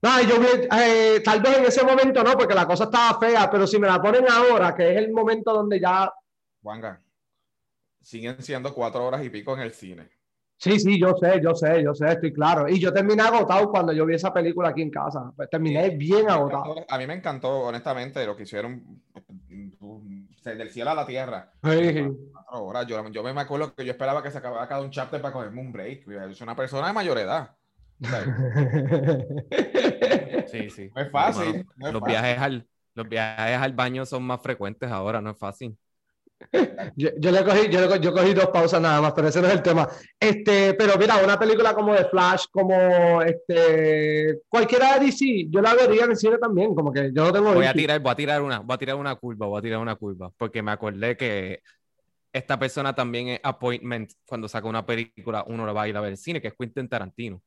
No, 0.00 0.22
yo 0.22 0.36
eh, 0.78 1.20
tal 1.24 1.42
vez 1.42 1.58
en 1.58 1.64
ese 1.64 1.84
momento 1.84 2.22
no, 2.22 2.34
porque 2.34 2.54
la 2.54 2.68
cosa 2.68 2.84
estaba 2.84 3.18
fea, 3.18 3.50
pero 3.50 3.66
si 3.66 3.80
me 3.80 3.88
la 3.88 4.00
ponen 4.00 4.24
ahora, 4.30 4.76
que 4.76 4.92
es 4.92 4.98
el 4.98 5.10
momento 5.10 5.52
donde 5.52 5.80
ya. 5.80 6.12
Wanga. 6.62 7.00
Siguen 8.00 8.40
siendo 8.42 8.72
cuatro 8.72 9.04
horas 9.04 9.24
y 9.24 9.30
pico 9.30 9.54
en 9.54 9.62
el 9.62 9.72
cine. 9.72 10.08
Sí, 10.56 10.78
sí, 10.78 11.00
yo 11.00 11.16
sé, 11.16 11.40
yo 11.42 11.52
sé, 11.56 11.82
yo 11.82 11.94
sé, 11.96 12.06
estoy 12.06 12.32
claro. 12.32 12.68
Y 12.68 12.78
yo 12.78 12.92
terminé 12.92 13.22
agotado 13.22 13.68
cuando 13.68 13.92
yo 13.92 14.06
vi 14.06 14.14
esa 14.14 14.32
película 14.32 14.68
aquí 14.68 14.82
en 14.82 14.90
casa. 14.90 15.32
Pues 15.34 15.50
terminé 15.50 15.90
bien 15.90 16.30
agotado. 16.30 16.76
A 16.88 16.98
mí 16.98 17.08
me 17.08 17.14
encantó, 17.14 17.62
honestamente, 17.62 18.24
lo 18.24 18.36
que 18.36 18.44
hicieron 18.44 19.02
del 20.44 20.70
cielo 20.70 20.90
a 20.90 20.94
la 20.94 21.06
tierra. 21.06 21.52
Sí, 21.62 21.92
sí. 21.92 22.08
Cuatro 22.32 22.64
horas. 22.64 22.86
Yo, 22.86 23.08
yo 23.10 23.22
me 23.22 23.40
acuerdo 23.40 23.74
que 23.74 23.84
yo 23.84 23.92
esperaba 23.92 24.22
que 24.22 24.30
se 24.30 24.38
acabara 24.38 24.68
cada 24.68 24.82
un 24.82 24.90
chapter 24.90 25.20
para 25.20 25.32
cogerme 25.32 25.60
un 25.60 25.72
break. 25.72 26.08
Yo 26.08 26.34
soy 26.34 26.44
una 26.44 26.56
persona 26.56 26.88
de 26.88 26.92
mayor 26.92 27.18
edad. 27.18 27.54
Sí, 30.52 30.68
sí. 30.68 30.90
No 30.94 31.00
es 31.00 31.10
fácil, 31.10 31.48
Hermano, 31.48 31.72
no 31.76 31.86
es 31.86 31.92
los, 31.94 32.00
fácil. 32.00 32.12
Viajes 32.12 32.38
al, 32.38 32.68
los 32.94 33.08
viajes 33.08 33.58
al 33.58 33.72
baño 33.72 34.04
son 34.04 34.22
más 34.24 34.42
frecuentes 34.42 34.90
ahora, 34.90 35.22
no 35.22 35.30
es 35.30 35.38
fácil. 35.38 35.78
Yo, 36.96 37.08
yo 37.18 37.30
le 37.30 37.44
cogí, 37.44 37.68
yo, 37.70 37.86
le 37.86 38.00
yo 38.00 38.12
cogí 38.12 38.34
dos 38.34 38.48
pausas 38.48 38.80
nada 38.80 39.00
más, 39.00 39.12
pero 39.12 39.28
ese 39.28 39.40
no 39.40 39.48
es 39.48 39.54
el 39.54 39.62
tema. 39.62 39.88
Este, 40.18 40.74
pero 40.74 40.96
mira, 40.98 41.22
una 41.22 41.38
película 41.38 41.74
como 41.74 41.94
de 41.94 42.04
Flash, 42.04 42.44
como 42.50 43.22
este, 43.22 44.40
cualquiera 44.48 44.98
de 44.98 45.06
DC, 45.06 45.46
yo 45.48 45.60
la 45.60 45.74
vería 45.74 46.04
en 46.04 46.10
el 46.10 46.16
cine 46.16 46.38
también, 46.38 46.74
como 46.74 46.92
que 46.92 47.10
yo 47.12 47.24
no 47.24 47.32
tengo 47.32 47.54
Voy 47.54 47.66
a 47.66 47.72
tirar, 47.72 48.00
voy 48.00 48.12
a 48.12 48.16
tirar 48.16 48.42
una, 48.42 48.58
voy 48.60 48.74
a 48.74 48.78
tirar 48.78 48.96
una 48.96 49.14
curva, 49.16 49.46
voy 49.46 49.58
a 49.58 49.62
tirar 49.62 49.78
una 49.78 49.96
curva, 49.96 50.30
porque 50.36 50.62
me 50.62 50.72
acordé 50.72 51.16
que 51.16 51.60
esta 52.32 52.58
persona 52.58 52.94
también 52.94 53.28
es 53.28 53.40
appointment 53.42 54.12
cuando 54.26 54.48
saca 54.48 54.66
una 54.66 54.84
película, 54.86 55.44
uno 55.46 55.66
lo 55.66 55.74
va 55.74 55.82
a 55.82 55.88
ir 55.88 55.96
a 55.96 56.00
ver 56.00 56.12
al 56.12 56.16
cine, 56.16 56.40
que 56.40 56.48
es 56.48 56.54
Quentin 56.58 56.88
Tarantino. 56.88 57.42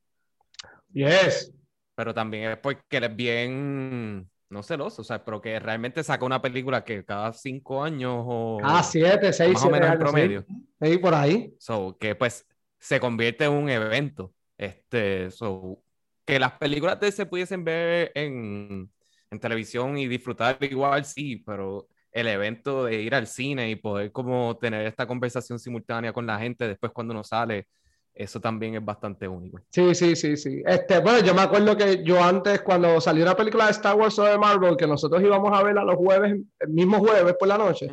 Yes. 0.93 1.51
Pero 1.95 2.13
también 2.13 2.51
es 2.51 2.57
porque 2.57 2.97
él 2.97 3.03
es 3.05 3.15
bien, 3.15 4.29
no 4.55 4.63
celoso, 4.63 5.01
o 5.03 5.05
sea, 5.05 5.23
pero 5.23 5.41
que 5.41 5.59
realmente 5.59 6.03
saca 6.03 6.25
una 6.25 6.41
película 6.41 6.83
que 6.83 7.05
cada 7.05 7.33
cinco 7.33 7.83
años 7.83 8.23
o 8.25 8.59
Ah, 8.63 8.81
siete, 8.83 9.31
seis, 9.33 9.53
más 9.53 9.63
o 9.65 9.69
siete 9.69 9.71
menos 9.71 9.91
en 9.91 9.97
sí. 9.97 9.99
promedio. 9.99 10.45
Sí, 10.81 10.97
por 10.97 11.13
ahí. 11.13 11.53
So, 11.59 11.97
que 11.99 12.15
pues 12.15 12.47
se 12.79 12.99
convierte 12.99 13.45
en 13.45 13.51
un 13.53 13.69
evento. 13.69 14.33
Este, 14.57 15.29
so, 15.31 15.83
que 16.25 16.39
las 16.39 16.53
películas 16.53 16.99
de 16.99 17.11
se 17.11 17.25
pudiesen 17.25 17.63
ver 17.63 18.11
en, 18.15 18.91
en 19.31 19.39
televisión 19.39 19.97
y 19.97 20.07
disfrutar 20.07 20.57
igual, 20.63 21.05
sí, 21.05 21.37
pero 21.37 21.87
el 22.11 22.27
evento 22.27 22.85
de 22.85 23.01
ir 23.01 23.13
al 23.13 23.27
cine 23.27 23.69
y 23.69 23.75
poder 23.75 24.11
como 24.11 24.57
tener 24.57 24.85
esta 24.87 25.05
conversación 25.05 25.59
simultánea 25.59 26.13
con 26.13 26.25
la 26.25 26.39
gente 26.39 26.67
después 26.67 26.91
cuando 26.93 27.13
uno 27.13 27.23
sale, 27.23 27.67
eso 28.15 28.39
también 28.39 28.75
es 28.75 28.83
bastante 28.85 29.27
único. 29.27 29.59
Sí, 29.69 29.93
sí, 29.93 30.15
sí, 30.15 30.37
sí. 30.37 30.63
Este, 30.65 30.99
bueno, 30.99 31.19
yo 31.19 31.33
me 31.35 31.41
acuerdo 31.41 31.75
que 31.75 32.01
yo 32.03 32.23
antes, 32.23 32.61
cuando 32.61 32.99
salió 33.01 33.23
una 33.23 33.35
película 33.35 33.65
de 33.65 33.71
Star 33.71 33.95
Wars 33.95 34.17
o 34.19 34.23
de 34.23 34.37
Marvel, 34.37 34.77
que 34.77 34.87
nosotros 34.87 35.21
íbamos 35.21 35.51
a 35.57 35.61
verla 35.61 35.83
los 35.83 35.95
jueves, 35.97 36.37
el 36.59 36.69
mismo 36.69 36.99
jueves 36.99 37.35
por 37.37 37.47
la 37.49 37.57
noche, 37.57 37.89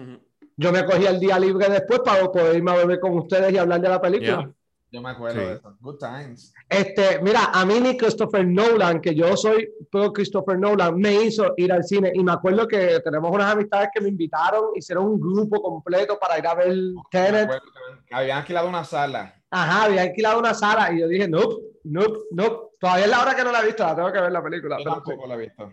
yo 0.57 0.71
me 0.73 0.85
cogía 0.85 1.11
el 1.11 1.19
día 1.19 1.39
libre 1.39 1.69
después 1.69 2.01
para 2.05 2.31
poder 2.31 2.55
irme 2.57 2.71
a 2.71 2.77
beber 2.77 3.01
con 3.01 3.19
ustedes 3.19 3.53
y 3.53 3.59
hablar 3.59 3.81
de 3.81 3.89
la 3.89 4.01
película. 4.01 4.39
Yeah. 4.39 4.53
Yo 4.95 5.01
me 5.01 5.09
acuerdo 5.09 5.41
Sí. 5.41 5.47
de 5.47 5.53
eso. 5.55 5.77
Good 5.81 5.97
times. 5.99 6.53
Este, 6.69 7.19
mira, 7.23 7.47
a 7.53 7.65
mí 7.65 7.81
ni 7.81 7.97
Christopher 7.97 8.47
Nolan, 8.47 9.01
que 9.01 9.15
yo 9.15 9.35
soy 9.39 9.71
pro 9.91 10.13
Christopher 10.13 10.59
Nolan, 10.59 10.95
me 10.99 11.15
hizo 11.25 11.55
ir 11.57 11.73
al 11.73 11.83
cine. 11.83 12.13
Y 12.15 12.23
me 12.23 12.33
acuerdo 12.33 12.69
que 12.69 13.01
tenemos 13.03 13.31
unas 13.33 13.51
amistades 13.55 13.89
que 13.95 14.03
me 14.03 14.11
invitaron, 14.11 14.67
hicieron 14.77 15.07
un 15.07 15.19
grupo 15.19 15.63
completo 15.63 16.19
para 16.21 16.39
ir 16.39 16.47
a 16.47 16.55
ver 16.55 16.69
Me 16.77 17.03
Tenet. 17.11 17.45
acuerdo 17.45 17.63
que 18.07 18.15
habían 18.15 18.39
alquilado 18.39 18.69
una 18.69 18.85
sala 18.85 19.35
Ajá, 19.55 19.85
había 19.85 20.03
alquilado 20.03 20.39
una 20.39 20.55
sala 20.55 20.91
y 20.95 21.01
yo 21.01 21.09
dije, 21.09 21.29
no, 21.29 21.43
no, 21.85 22.07
no. 22.31 22.71
Todavía 22.81 23.05
es 23.05 23.11
la 23.11 23.21
hora 23.21 23.37
que 23.37 23.45
no 23.45 23.53
la 23.53 23.61
he 23.61 23.67
visto, 23.67 23.85
la 23.85 23.95
tengo 23.95 24.11
que 24.11 24.21
ver 24.21 24.33
la 24.33 24.43
película. 24.43 24.79
Yo 24.79 24.85
pero 24.85 24.95
tampoco 24.95 25.27
la 25.27 25.35
he 25.35 25.39
visto. 25.39 25.73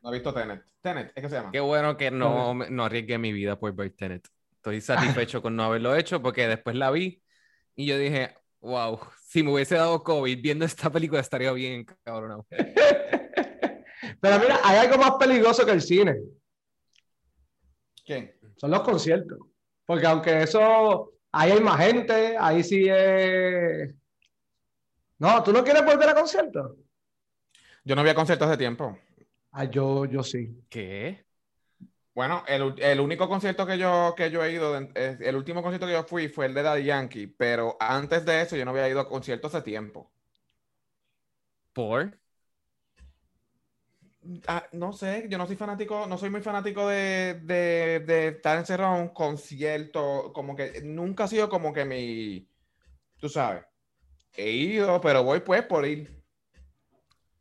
No 0.00 0.10
he 0.10 0.12
visto 0.12 0.32
Tenet. 0.32 0.62
Tenet, 0.80 1.12
¿es 1.14 1.22
que 1.22 1.28
se 1.28 1.34
llama? 1.34 1.50
Qué 1.50 1.58
bueno 1.58 1.96
que 1.96 2.12
no, 2.12 2.54
no 2.54 2.84
arriesgué 2.84 3.18
mi 3.18 3.32
vida 3.32 3.58
por 3.58 3.74
ver 3.74 3.90
Tenet. 3.96 4.28
Estoy 4.54 4.80
satisfecho 5.26 5.42
con 5.42 5.56
no 5.56 5.64
haberlo 5.64 5.96
hecho 5.96 6.22
porque 6.22 6.46
después 6.46 6.76
la 6.76 6.92
vi 6.92 7.20
y 7.74 7.86
yo 7.86 7.98
dije, 7.98 8.36
wow, 8.60 9.00
si 9.24 9.42
me 9.42 9.52
hubiese 9.52 9.74
dado 9.74 10.04
COVID 10.04 10.40
viendo 10.40 10.64
esta 10.64 10.88
película 10.88 11.20
estaría 11.20 11.50
bien, 11.50 11.84
cabrón. 12.04 12.46
Pero 14.20 14.38
mira, 14.38 14.60
hay 14.62 14.86
algo 14.86 14.98
más 14.98 15.12
peligroso 15.18 15.66
que 15.66 15.72
el 15.72 15.82
cine. 15.82 16.16
¿Quién? 18.06 18.32
Son 18.56 18.70
los 18.70 18.82
conciertos. 18.82 19.38
Porque 19.84 20.06
aunque 20.06 20.42
eso, 20.42 21.12
ahí 21.32 21.52
hay 21.52 21.60
más 21.60 21.80
gente, 21.84 22.36
ahí 22.38 22.62
sí 22.62 22.86
es... 22.88 23.94
No, 25.18 25.42
¿tú 25.42 25.52
no 25.52 25.64
quieres 25.64 25.84
volver 25.84 26.08
a 26.08 26.14
conciertos? 26.14 26.76
Yo 27.84 27.96
no 27.96 28.02
vi 28.02 28.10
a 28.10 28.14
conciertos 28.14 28.48
de 28.50 28.56
tiempo. 28.56 28.98
Ah, 29.50 29.64
yo, 29.64 30.04
yo 30.06 30.22
sí. 30.22 30.64
¿Qué? 30.68 31.24
Bueno, 32.14 32.44
el, 32.46 32.74
el 32.78 33.00
único 33.00 33.28
concierto 33.28 33.66
que 33.66 33.78
yo, 33.78 34.14
que 34.16 34.30
yo 34.30 34.44
he 34.44 34.52
ido, 34.52 34.76
el 34.76 35.36
último 35.36 35.62
concierto 35.62 35.86
que 35.86 35.94
yo 35.94 36.04
fui 36.04 36.28
fue 36.28 36.46
el 36.46 36.54
de 36.54 36.62
Daddy 36.62 36.84
Yankee, 36.84 37.26
pero 37.26 37.76
antes 37.80 38.24
de 38.26 38.42
eso 38.42 38.56
yo 38.56 38.64
no 38.64 38.72
había 38.72 38.88
ido 38.88 39.00
a 39.00 39.08
conciertos 39.08 39.52
de 39.52 39.62
tiempo. 39.62 40.12
¿Por? 41.72 42.18
Ah, 44.46 44.68
no 44.72 44.92
sé, 44.92 45.26
yo 45.28 45.36
no 45.36 45.46
soy 45.46 45.56
fanático, 45.56 46.06
no 46.06 46.16
soy 46.16 46.30
muy 46.30 46.42
fanático 46.42 46.86
de, 46.88 47.40
de, 47.42 48.00
de 48.00 48.28
estar 48.28 48.56
encerrado 48.56 48.96
en 48.96 49.02
un 49.02 49.08
concierto, 49.08 50.32
como 50.32 50.54
que 50.54 50.80
nunca 50.82 51.24
ha 51.24 51.28
sido 51.28 51.48
como 51.48 51.72
que 51.72 51.84
mi, 51.84 52.48
tú 53.18 53.28
sabes, 53.28 53.64
he 54.36 54.50
ido, 54.50 55.00
pero 55.00 55.24
voy 55.24 55.40
pues 55.40 55.62
por 55.64 55.86
ir. 55.86 56.22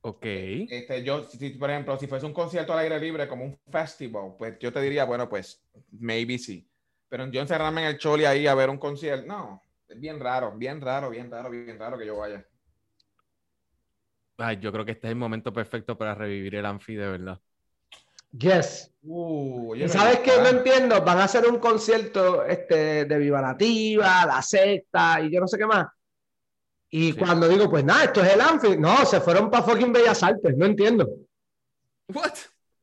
Ok. 0.01 0.25
Este, 0.25 1.03
yo, 1.03 1.23
si, 1.25 1.51
por 1.51 1.69
ejemplo, 1.69 1.97
si 1.99 2.07
fuese 2.07 2.25
un 2.25 2.33
concierto 2.33 2.73
al 2.73 2.79
aire 2.79 2.99
libre 2.99 3.27
como 3.27 3.45
un 3.45 3.59
festival, 3.69 4.35
pues 4.37 4.57
yo 4.59 4.73
te 4.73 4.81
diría, 4.81 5.05
bueno, 5.05 5.29
pues 5.29 5.63
maybe 5.91 6.39
sí. 6.39 6.67
Pero 7.09 7.27
yo 7.29 7.41
encerrarme 7.41 7.81
en 7.81 7.87
el 7.87 7.97
Choli 7.99 8.25
ahí 8.25 8.47
a 8.47 8.55
ver 8.55 8.69
un 8.69 8.77
concierto, 8.77 9.27
no, 9.27 9.61
es 9.87 9.99
bien 9.99 10.19
raro, 10.19 10.57
bien 10.57 10.81
raro, 10.81 11.09
bien 11.11 11.29
raro, 11.29 11.49
bien 11.51 11.77
raro 11.77 11.97
que 11.97 12.05
yo 12.07 12.17
vaya. 12.17 12.43
Ay, 14.41 14.57
yo 14.59 14.71
creo 14.71 14.83
que 14.85 14.91
este 14.93 15.07
es 15.07 15.11
el 15.11 15.17
momento 15.17 15.53
perfecto 15.53 15.97
para 15.97 16.15
revivir 16.15 16.55
el 16.55 16.65
Anfi 16.65 16.95
de 16.95 17.07
verdad. 17.07 17.39
Yes. 18.31 18.91
Uh, 19.03 19.75
¿Y 19.75 19.89
sabes 19.89 20.19
qué? 20.19 20.31
No 20.41 20.47
entiendo. 20.47 21.01
Van 21.01 21.17
a 21.19 21.25
hacer 21.25 21.45
un 21.47 21.59
concierto 21.59 22.45
este, 22.45 23.05
de 23.05 23.17
Viva 23.17 23.41
Nativa, 23.41 24.25
La 24.25 24.41
Secta 24.41 25.19
y 25.21 25.31
yo 25.33 25.41
no 25.41 25.47
sé 25.47 25.57
qué 25.57 25.65
más. 25.67 25.87
Y 26.89 27.11
Sí. 27.13 27.17
cuando 27.19 27.47
digo, 27.47 27.69
pues 27.69 27.83
nada, 27.83 28.05
esto 28.05 28.21
es 28.23 28.33
el 28.33 28.41
Anfi. 28.41 28.77
No, 28.77 29.05
se 29.05 29.19
fueron 29.21 29.49
para 29.49 29.63
fucking 29.63 29.91
Bellas 29.93 30.23
Artes. 30.23 30.55
No 30.57 30.65
entiendo. 30.65 31.07
¿What? 32.13 32.33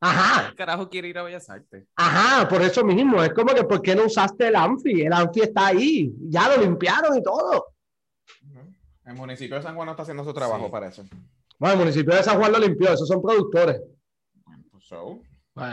Ajá, 0.00 0.50
¿Qué 0.50 0.56
carajo 0.56 0.88
quiere 0.88 1.08
ir 1.08 1.18
a 1.18 1.22
Bellas 1.24 1.48
Artes? 1.50 1.84
ajá, 1.96 2.46
por 2.48 2.62
eso 2.62 2.84
mismo. 2.84 3.22
Es 3.22 3.32
como 3.32 3.52
que, 3.54 3.64
¿por 3.64 3.82
qué 3.82 3.96
no 3.96 4.04
usaste 4.04 4.48
el 4.48 4.56
Anfi? 4.56 5.02
El 5.02 5.12
Anfi 5.12 5.40
está 5.40 5.66
ahí. 5.68 6.12
Ya 6.28 6.48
lo 6.54 6.62
limpiaron 6.62 7.16
y 7.18 7.22
todo. 7.22 7.66
El 9.04 9.14
municipio 9.14 9.56
de 9.56 9.62
San 9.62 9.74
Juan 9.74 9.86
no 9.86 9.92
está 9.92 10.02
haciendo 10.02 10.22
su 10.24 10.34
trabajo, 10.34 10.66
Sí. 10.66 10.70
parece. 10.70 11.02
Bueno, 11.58 11.74
el 11.74 11.78
municipio 11.80 12.14
de 12.14 12.22
San 12.22 12.38
Juan 12.38 12.52
lo 12.52 12.58
limpió. 12.58 12.92
Esos 12.92 13.08
son 13.08 13.20
productores. 13.22 13.80
Pues 14.70 14.84
so, 14.86 15.18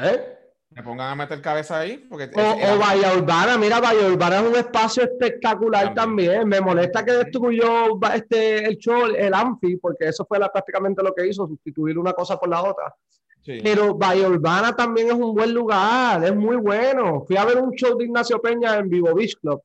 ¿Eh? 0.04 0.32
me 0.72 0.84
pongan 0.84 1.12
a 1.12 1.16
meter 1.16 1.42
cabeza 1.42 1.80
ahí, 1.80 1.98
porque 2.10 2.26
O, 2.36 2.42
es- 2.42 2.70
o 2.70 2.80
Bahía 2.80 3.14
Urbana, 3.16 3.58
mira, 3.58 3.80
Bahía 3.80 4.08
Urbana 4.08 4.40
es 4.42 4.50
un 4.50 4.56
espacio 4.56 5.04
espectacular 5.04 5.94
También. 5.94 6.32
también. 6.42 6.48
Me 6.50 6.60
molesta 6.60 7.06
que 7.06 7.14
destruyó 7.14 7.98
este, 8.14 8.66
el 8.66 8.76
show, 8.78 9.06
el 9.16 9.34
Anfi, 9.34 9.78
porque 9.78 10.10
eso 10.10 10.26
fue 10.26 10.38
la- 10.40 10.52
prácticamente 10.52 11.02
lo 11.02 11.14
que 11.14 11.28
hizo, 11.28 11.48
sustituir 11.48 11.98
una 11.98 12.12
cosa 12.14 12.38
por 12.38 12.50
la 12.50 12.62
otra. 12.64 12.94
sí. 13.42 13.60
Pero 13.64 13.94
Bahía 13.96 14.28
Urbana 14.28 14.76
también 14.76 15.08
es 15.08 15.14
un 15.14 15.34
buen 15.34 15.54
lugar, 15.54 16.22
es 16.26 16.36
muy 16.36 16.56
bueno. 16.58 17.24
Fui 17.26 17.38
a 17.38 17.46
ver 17.46 17.58
un 17.62 17.72
show 17.74 17.96
de 17.98 18.06
Ignacio 18.06 18.42
Peña 18.42 18.76
en 18.78 18.90
Vivo 18.90 19.14
Beach 19.14 19.36
Club. 19.40 19.62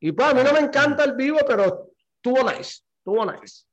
Y 0.00 0.12
pues 0.12 0.28
a 0.28 0.34
mí 0.34 0.40
no 0.44 0.52
me 0.52 0.60
encanta 0.60 1.02
el 1.04 1.12
vivo, 1.14 1.38
pero 1.46 1.90
estuvo 2.16 2.42
nice, 2.48 2.80
estuvo 2.98 3.26
nice. 3.26 3.65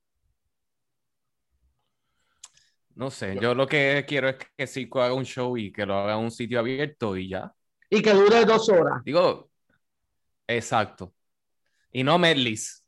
No 2.95 3.09
sé, 3.09 3.37
yo 3.41 3.55
lo 3.55 3.65
que 3.67 4.05
quiero 4.07 4.29
es 4.29 4.35
que 4.55 4.67
Zico 4.67 5.01
haga 5.01 5.13
un 5.13 5.25
show 5.25 5.57
y 5.57 5.71
que 5.71 5.85
lo 5.85 5.97
haga 5.97 6.13
en 6.13 6.19
un 6.19 6.31
sitio 6.31 6.59
abierto 6.59 7.17
y 7.17 7.29
ya. 7.29 7.51
Y 7.89 8.01
que 8.01 8.11
dure 8.13 8.45
dos 8.45 8.69
horas. 8.69 9.03
Digo, 9.03 9.49
exacto. 10.47 11.13
Y 11.91 12.03
no 12.03 12.17
medleys, 12.19 12.83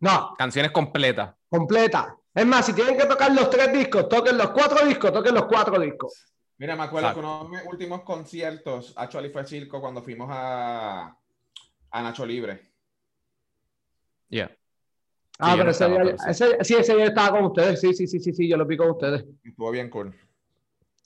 No, 0.00 0.34
canciones 0.36 0.70
completas. 0.72 1.34
completa. 1.48 2.16
Es 2.34 2.44
más, 2.46 2.66
si 2.66 2.74
tienen 2.74 2.98
que 2.98 3.06
tocar 3.06 3.32
los 3.34 3.48
tres 3.48 3.72
discos, 3.72 4.08
toquen 4.10 4.36
los 4.36 4.50
cuatro 4.50 4.86
discos, 4.86 5.10
toquen 5.12 5.34
los 5.34 5.46
cuatro 5.46 5.78
discos. 5.80 6.32
Mira, 6.58 6.76
me 6.76 6.82
acuerdo 6.84 7.08
Exacto. 7.08 7.20
que 7.20 7.26
uno 7.26 7.44
de 7.44 7.50
mis 7.62 7.66
últimos 7.72 8.02
conciertos, 8.02 8.92
actually 8.96 9.30
fue 9.30 9.44
circo 9.46 9.80
cuando 9.80 10.02
fuimos 10.02 10.28
a, 10.30 11.16
a 11.90 12.02
Nacho 12.02 12.26
Libre. 12.26 12.72
Yeah. 14.28 14.50
Ah, 15.38 15.52
yo 15.52 15.58
pero 15.58 15.70
ese 15.70 15.86
día, 15.88 15.96
pero 16.02 16.18
sí. 16.18 16.30
ese, 16.30 16.64
sí, 16.64 16.74
ese 16.74 16.96
día 16.96 17.04
estaba 17.06 17.36
con 17.36 17.46
ustedes. 17.46 17.80
Sí, 17.80 17.92
sí, 17.94 18.06
sí, 18.06 18.18
sí, 18.20 18.32
sí, 18.32 18.48
yo 18.48 18.56
lo 18.56 18.64
vi 18.66 18.76
con 18.76 18.90
ustedes. 18.90 19.24
Estuvo 19.44 19.70
bien 19.70 19.90
cool. 19.90 20.14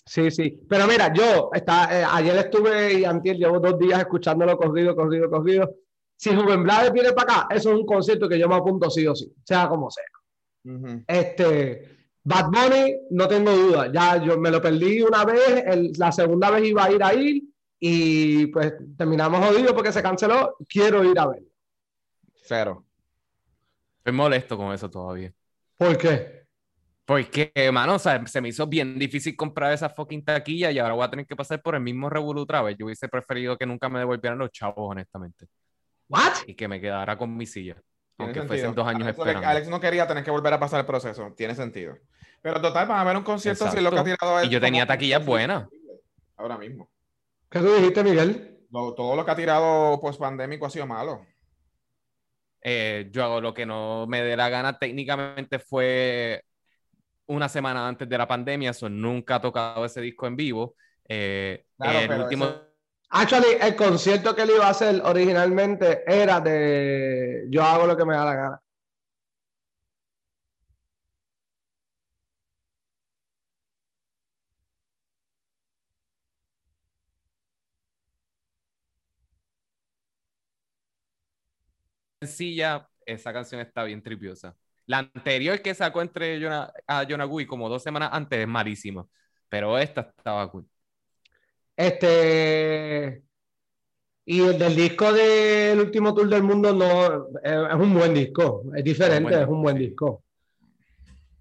Sí, 0.07 0.31
sí. 0.31 0.61
Pero 0.69 0.87
mira, 0.87 1.13
yo 1.13 1.51
está, 1.53 2.01
eh, 2.01 2.05
ayer 2.11 2.37
estuve 2.37 2.95
y 2.95 3.05
antier 3.05 3.37
llevo 3.37 3.61
dos 3.61 3.79
días 3.79 3.99
escuchándolo 4.01 4.57
corrido, 4.57 4.95
corrido, 4.97 5.31
corrido. 5.31 5.75
Si 6.17 6.31
Rubén 6.31 6.63
Blades 6.63 6.93
viene 6.93 7.13
para 7.13 7.33
acá, 7.43 7.55
eso 7.55 7.71
es 7.73 7.79
un 7.79 7.87
concierto 7.87 8.29
que 8.29 8.39
yo 8.39 8.49
me 8.49 8.55
apunto 8.57 8.91
sí 8.91 9.07
o 9.07 9.15
sí, 9.15 9.33
sea 9.45 9.69
como 9.69 9.91
sea. 9.91 10.05
Ujú. 10.65 11.03
Este, 11.07 11.97
Bad 12.23 12.47
Bunny, 12.51 12.97
no 13.11 13.27
tengo 13.29 13.51
duda. 13.53 13.91
Ya 13.93 14.23
yo 14.23 14.39
me 14.39 14.51
lo 14.51 14.61
perdí 14.61 15.01
una 15.03 15.25
vez, 15.25 15.65
el- 15.67 15.93
la 15.97 16.13
segunda 16.13 16.51
vez 16.51 16.65
iba 16.69 16.85
a 16.85 16.93
ir 16.93 17.03
a 17.03 17.15
ir 17.15 17.43
y 17.79 18.47
pues 18.49 18.75
terminamos 18.99 19.47
jodidos 19.47 19.73
porque 19.73 19.93
se 19.93 20.03
canceló. 20.03 20.57
Quiero 20.69 21.03
ir 21.05 21.19
a 21.19 21.27
verlo. 21.29 21.49
Cero. 22.43 22.85
Estoy 24.01 24.13
molesto 24.13 24.57
con 24.57 24.73
eso 24.73 24.89
todavía. 24.91 25.33
¿Por 25.77 25.97
qué? 25.99 26.41
Porque, 27.05 27.53
mano, 27.73 27.95
o 27.95 27.99
sea, 27.99 28.25
se 28.27 28.41
me 28.41 28.49
hizo 28.49 28.67
bien 28.67 28.99
difícil 28.99 29.37
comprar 29.37 29.73
esa 29.73 29.89
fucking 29.89 30.25
taquilla 30.25 30.71
y 30.71 30.79
ahora 30.79 30.95
voy 30.95 31.05
a 31.05 31.11
tener 31.11 31.27
que 31.27 31.37
pasar 31.37 31.61
por 31.61 31.75
el 31.75 31.81
mismo 31.81 32.09
revolú 32.09 32.43
otra 32.43 32.63
vez. 32.63 32.77
Yo 32.79 32.87
hubiese 32.87 33.09
preferido 33.09 33.59
que 33.59 33.67
nunca 33.67 33.89
me 33.89 33.99
devolvieran 33.99 34.39
los 34.39 34.51
chavos, 34.51 34.91
honestamente. 34.91 35.47
¿What? 36.09 36.33
Y 36.47 36.55
que 36.55 36.69
me 36.69 36.81
quedara 36.81 37.19
con 37.19 37.37
mi 37.37 37.47
silla. 37.47 37.77
Aunque 38.17 38.35
sentido. 38.41 38.47
fuesen 38.49 38.75
dos 38.75 38.87
años 38.87 39.03
Alex, 39.03 39.19
esperando. 39.19 39.49
Alex 39.49 39.69
no 39.69 39.81
quería 39.81 40.07
tener 40.07 40.23
que 40.25 40.31
volver 40.31 40.53
a 40.55 40.61
pasar 40.61 40.81
el 40.81 40.87
proceso. 40.87 41.33
Tiene 41.37 41.55
sentido. 41.55 41.97
Pero 42.43 42.61
total, 42.61 42.87
van 42.87 42.99
a 43.01 43.05
ver 43.05 43.17
un 43.17 43.23
concierto 43.23 43.71
si 43.71 43.81
lo 43.81 43.91
que 43.91 43.97
ha 43.97 44.01
Exacto. 44.01 44.27
tirado 44.27 44.41
es 44.41 44.47
Y 44.47 44.51
yo 44.51 44.61
tenía 44.61 44.87
taquillas 44.87 45.25
buenas. 45.25 45.69
Ahora 46.37 46.57
mismo. 46.59 46.89
¿Qué 47.51 47.59
tú 47.59 47.75
dijiste, 47.75 48.05
Miguel? 48.05 48.59
Lo- 48.71 48.95
todo 48.95 49.17
lo 49.17 49.25
que 49.25 49.31
ha 49.33 49.37
tirado 49.37 49.99
post 50.01 50.21
pandémico 50.21 50.65
ha 50.65 50.71
sido 50.71 50.87
malo. 50.87 51.27
Eh, 52.63 53.09
yo 53.13 53.25
hago 53.25 53.41
lo 53.41 53.55
que 53.55 53.67
no 53.67 54.07
me 54.07 54.23
dé 54.23 54.37
la 54.37 54.49
gana. 54.49 54.79
Técnicamente 54.79 55.59
fue 55.59 56.43
una 57.27 57.49
semana 57.49 57.87
antes 57.87 58.09
de 58.09 58.19
la 58.19 58.27
pandemia, 58.27 58.71
eso 58.71 58.89
nunca 58.89 59.37
ha 59.37 59.41
tocado 59.41 59.85
ese 59.85 60.01
disco 60.01 60.27
en 60.27 60.37
vivo. 60.37 60.75
Eh, 61.09 61.65
Claro, 61.77 61.99
el 62.01 62.09
pero 62.09 62.23
último 62.25 62.45
ese- 62.47 62.61
Actually, 63.13 63.57
el 63.61 63.75
concierto 63.75 64.37
que 64.37 64.43
él 64.43 64.51
iba 64.55 64.67
a 64.67 64.71
hacer 64.71 65.03
originalmente 65.05 66.05
era 66.07 66.41
de 66.41 67.45
Yo 67.51 67.63
hago 67.65 67.87
lo 67.87 67.97
que 67.97 68.05
me 68.05 68.15
da 68.15 68.25
la 68.25 68.35
gana. 68.35 68.61
Sencilla, 82.21 82.87
esa 83.07 83.33
canción 83.33 83.61
está 83.61 83.85
bien 83.85 84.03
tripiosa. 84.03 84.55
La 84.87 84.99
anterior 84.99 85.61
que 85.63 85.75
sacó 85.75 86.03
entre 86.03 86.39
Yona- 86.41 86.73
a 86.87 87.03
Yonagui 87.05 87.47
como 87.47 87.69
dos 87.69 87.83
semanas 87.83 88.11
antes 88.13 88.41
es 88.41 88.49
malísima, 88.49 89.07
pero 89.49 89.79
esta 89.79 90.03
estaba 90.17 90.51
cool. 90.51 90.67
Este. 91.77 93.23
Y 94.27 94.41
el 94.43 94.59
del 94.59 94.77
disco 94.77 95.13
del 95.13 95.81
último 95.81 96.15
tour 96.15 96.29
del 96.29 96.43
mundo 96.43 96.73
no 96.75 97.29
es, 97.43 97.53
es 97.53 97.75
un 97.75 97.95
buen 97.95 98.15
disco. 98.15 98.63
Es 98.77 98.85
diferente, 98.85 99.41
es 99.43 99.49
un 99.49 99.63
buen 99.63 99.77
disco. 99.79 100.23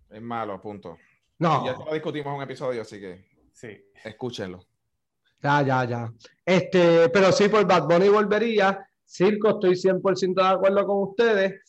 Es 0.09 0.21
malo, 0.21 0.59
punto. 0.61 0.97
No, 1.39 1.65
Ya 1.65 1.73
lo 1.73 1.93
discutimos 1.93 2.27
en 2.31 2.33
un 2.37 2.43
episodio, 2.43 2.81
así 2.81 2.99
que 2.99 3.25
Sí. 3.53 3.67
escúchenlo. 4.03 4.59
ya, 5.41 5.61
ya, 5.61 5.83
ya. 5.85 6.13
Este, 6.45 7.09
pero 7.09 7.31
sí, 7.31 7.47
por 7.49 7.65
Bad 7.65 7.83
Bunny 7.87 8.09
volvería. 8.09 8.88
Circo, 9.09 9.49
estoy 9.49 9.75
100% 9.75 10.35
de 10.35 10.47
acuerdo 10.47 10.85
con 10.85 11.09
ustedes. 11.09 11.61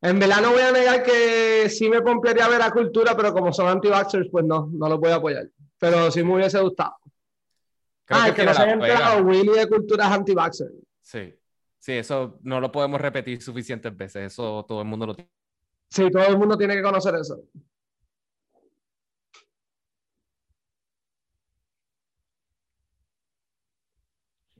En 0.00 0.20
verdad 0.20 0.40
no 0.40 0.52
voy 0.52 0.60
a 0.60 0.70
negar 0.70 1.02
que 1.02 1.68
sí 1.68 1.88
me 1.88 2.00
pompearía 2.00 2.46
ver 2.48 2.62
a 2.62 2.70
Cultura, 2.70 3.16
pero 3.16 3.32
como 3.32 3.52
son 3.52 3.66
anti-vaxxers, 3.66 4.28
pues 4.30 4.44
no, 4.44 4.70
no 4.72 4.88
los 4.88 5.00
voy 5.00 5.10
a 5.10 5.16
apoyar. 5.16 5.48
Pero 5.78 6.10
sí 6.12 6.22
me 6.22 6.34
hubiese 6.34 6.60
gustado. 6.60 6.94
Creo 8.04 8.20
ah, 8.20 8.26
que 8.26 8.34
que 8.34 8.44
no 8.44 8.54
se 8.54 8.62
haya 8.62 8.72
enterado, 8.74 9.24
Willy 9.24 9.52
de 9.52 9.68
Cultura 9.68 10.06
es 10.06 10.12
anti-vaxxer. 10.12 10.68
Sí. 11.00 11.34
Sí, 11.80 11.92
eso 11.92 12.38
no 12.42 12.60
lo 12.60 12.70
podemos 12.70 13.00
repetir 13.00 13.42
suficientes 13.42 13.94
veces. 13.96 14.32
Eso 14.32 14.64
todo 14.68 14.80
el 14.80 14.86
mundo 14.86 15.06
lo 15.06 15.14
tiene. 15.14 15.30
Sí, 15.90 16.08
todo 16.10 16.26
el 16.28 16.38
mundo 16.38 16.56
tiene 16.56 16.76
que 16.76 16.82
conocer 16.82 17.14
eso. 17.16 17.42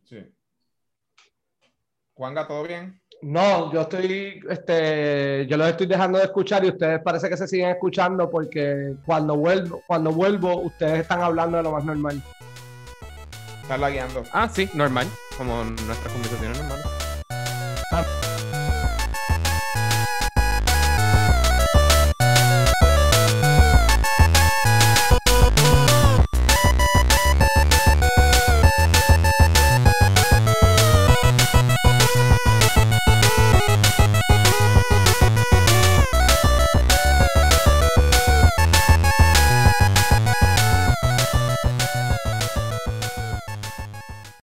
Sí. 0.02 0.18
Juanga, 2.14 2.46
¿todo 2.46 2.62
bien? 2.62 3.00
No, 3.22 3.72
yo 3.72 3.80
estoy, 3.82 4.40
este, 4.48 5.46
yo 5.48 5.56
los 5.56 5.68
estoy 5.68 5.86
dejando 5.86 6.18
de 6.18 6.24
escuchar 6.24 6.64
y 6.64 6.68
ustedes 6.68 7.00
parece 7.02 7.28
que 7.28 7.36
se 7.36 7.48
siguen 7.48 7.70
escuchando 7.70 8.30
porque 8.30 8.94
cuando 9.04 9.36
vuelvo, 9.36 9.82
cuando 9.86 10.12
vuelvo, 10.12 10.60
ustedes 10.60 11.00
están 11.00 11.22
hablando 11.22 11.56
de 11.56 11.62
lo 11.64 11.72
más 11.72 11.84
normal. 11.84 12.22
Estás 13.62 13.80
lagueando. 13.80 14.22
Ah, 14.32 14.48
sí, 14.48 14.68
normal. 14.74 15.08
Como 15.36 15.64
nuestras 15.64 16.12
conversaciones 16.12 16.58
normales. 16.58 16.86
Ah. 17.90 18.33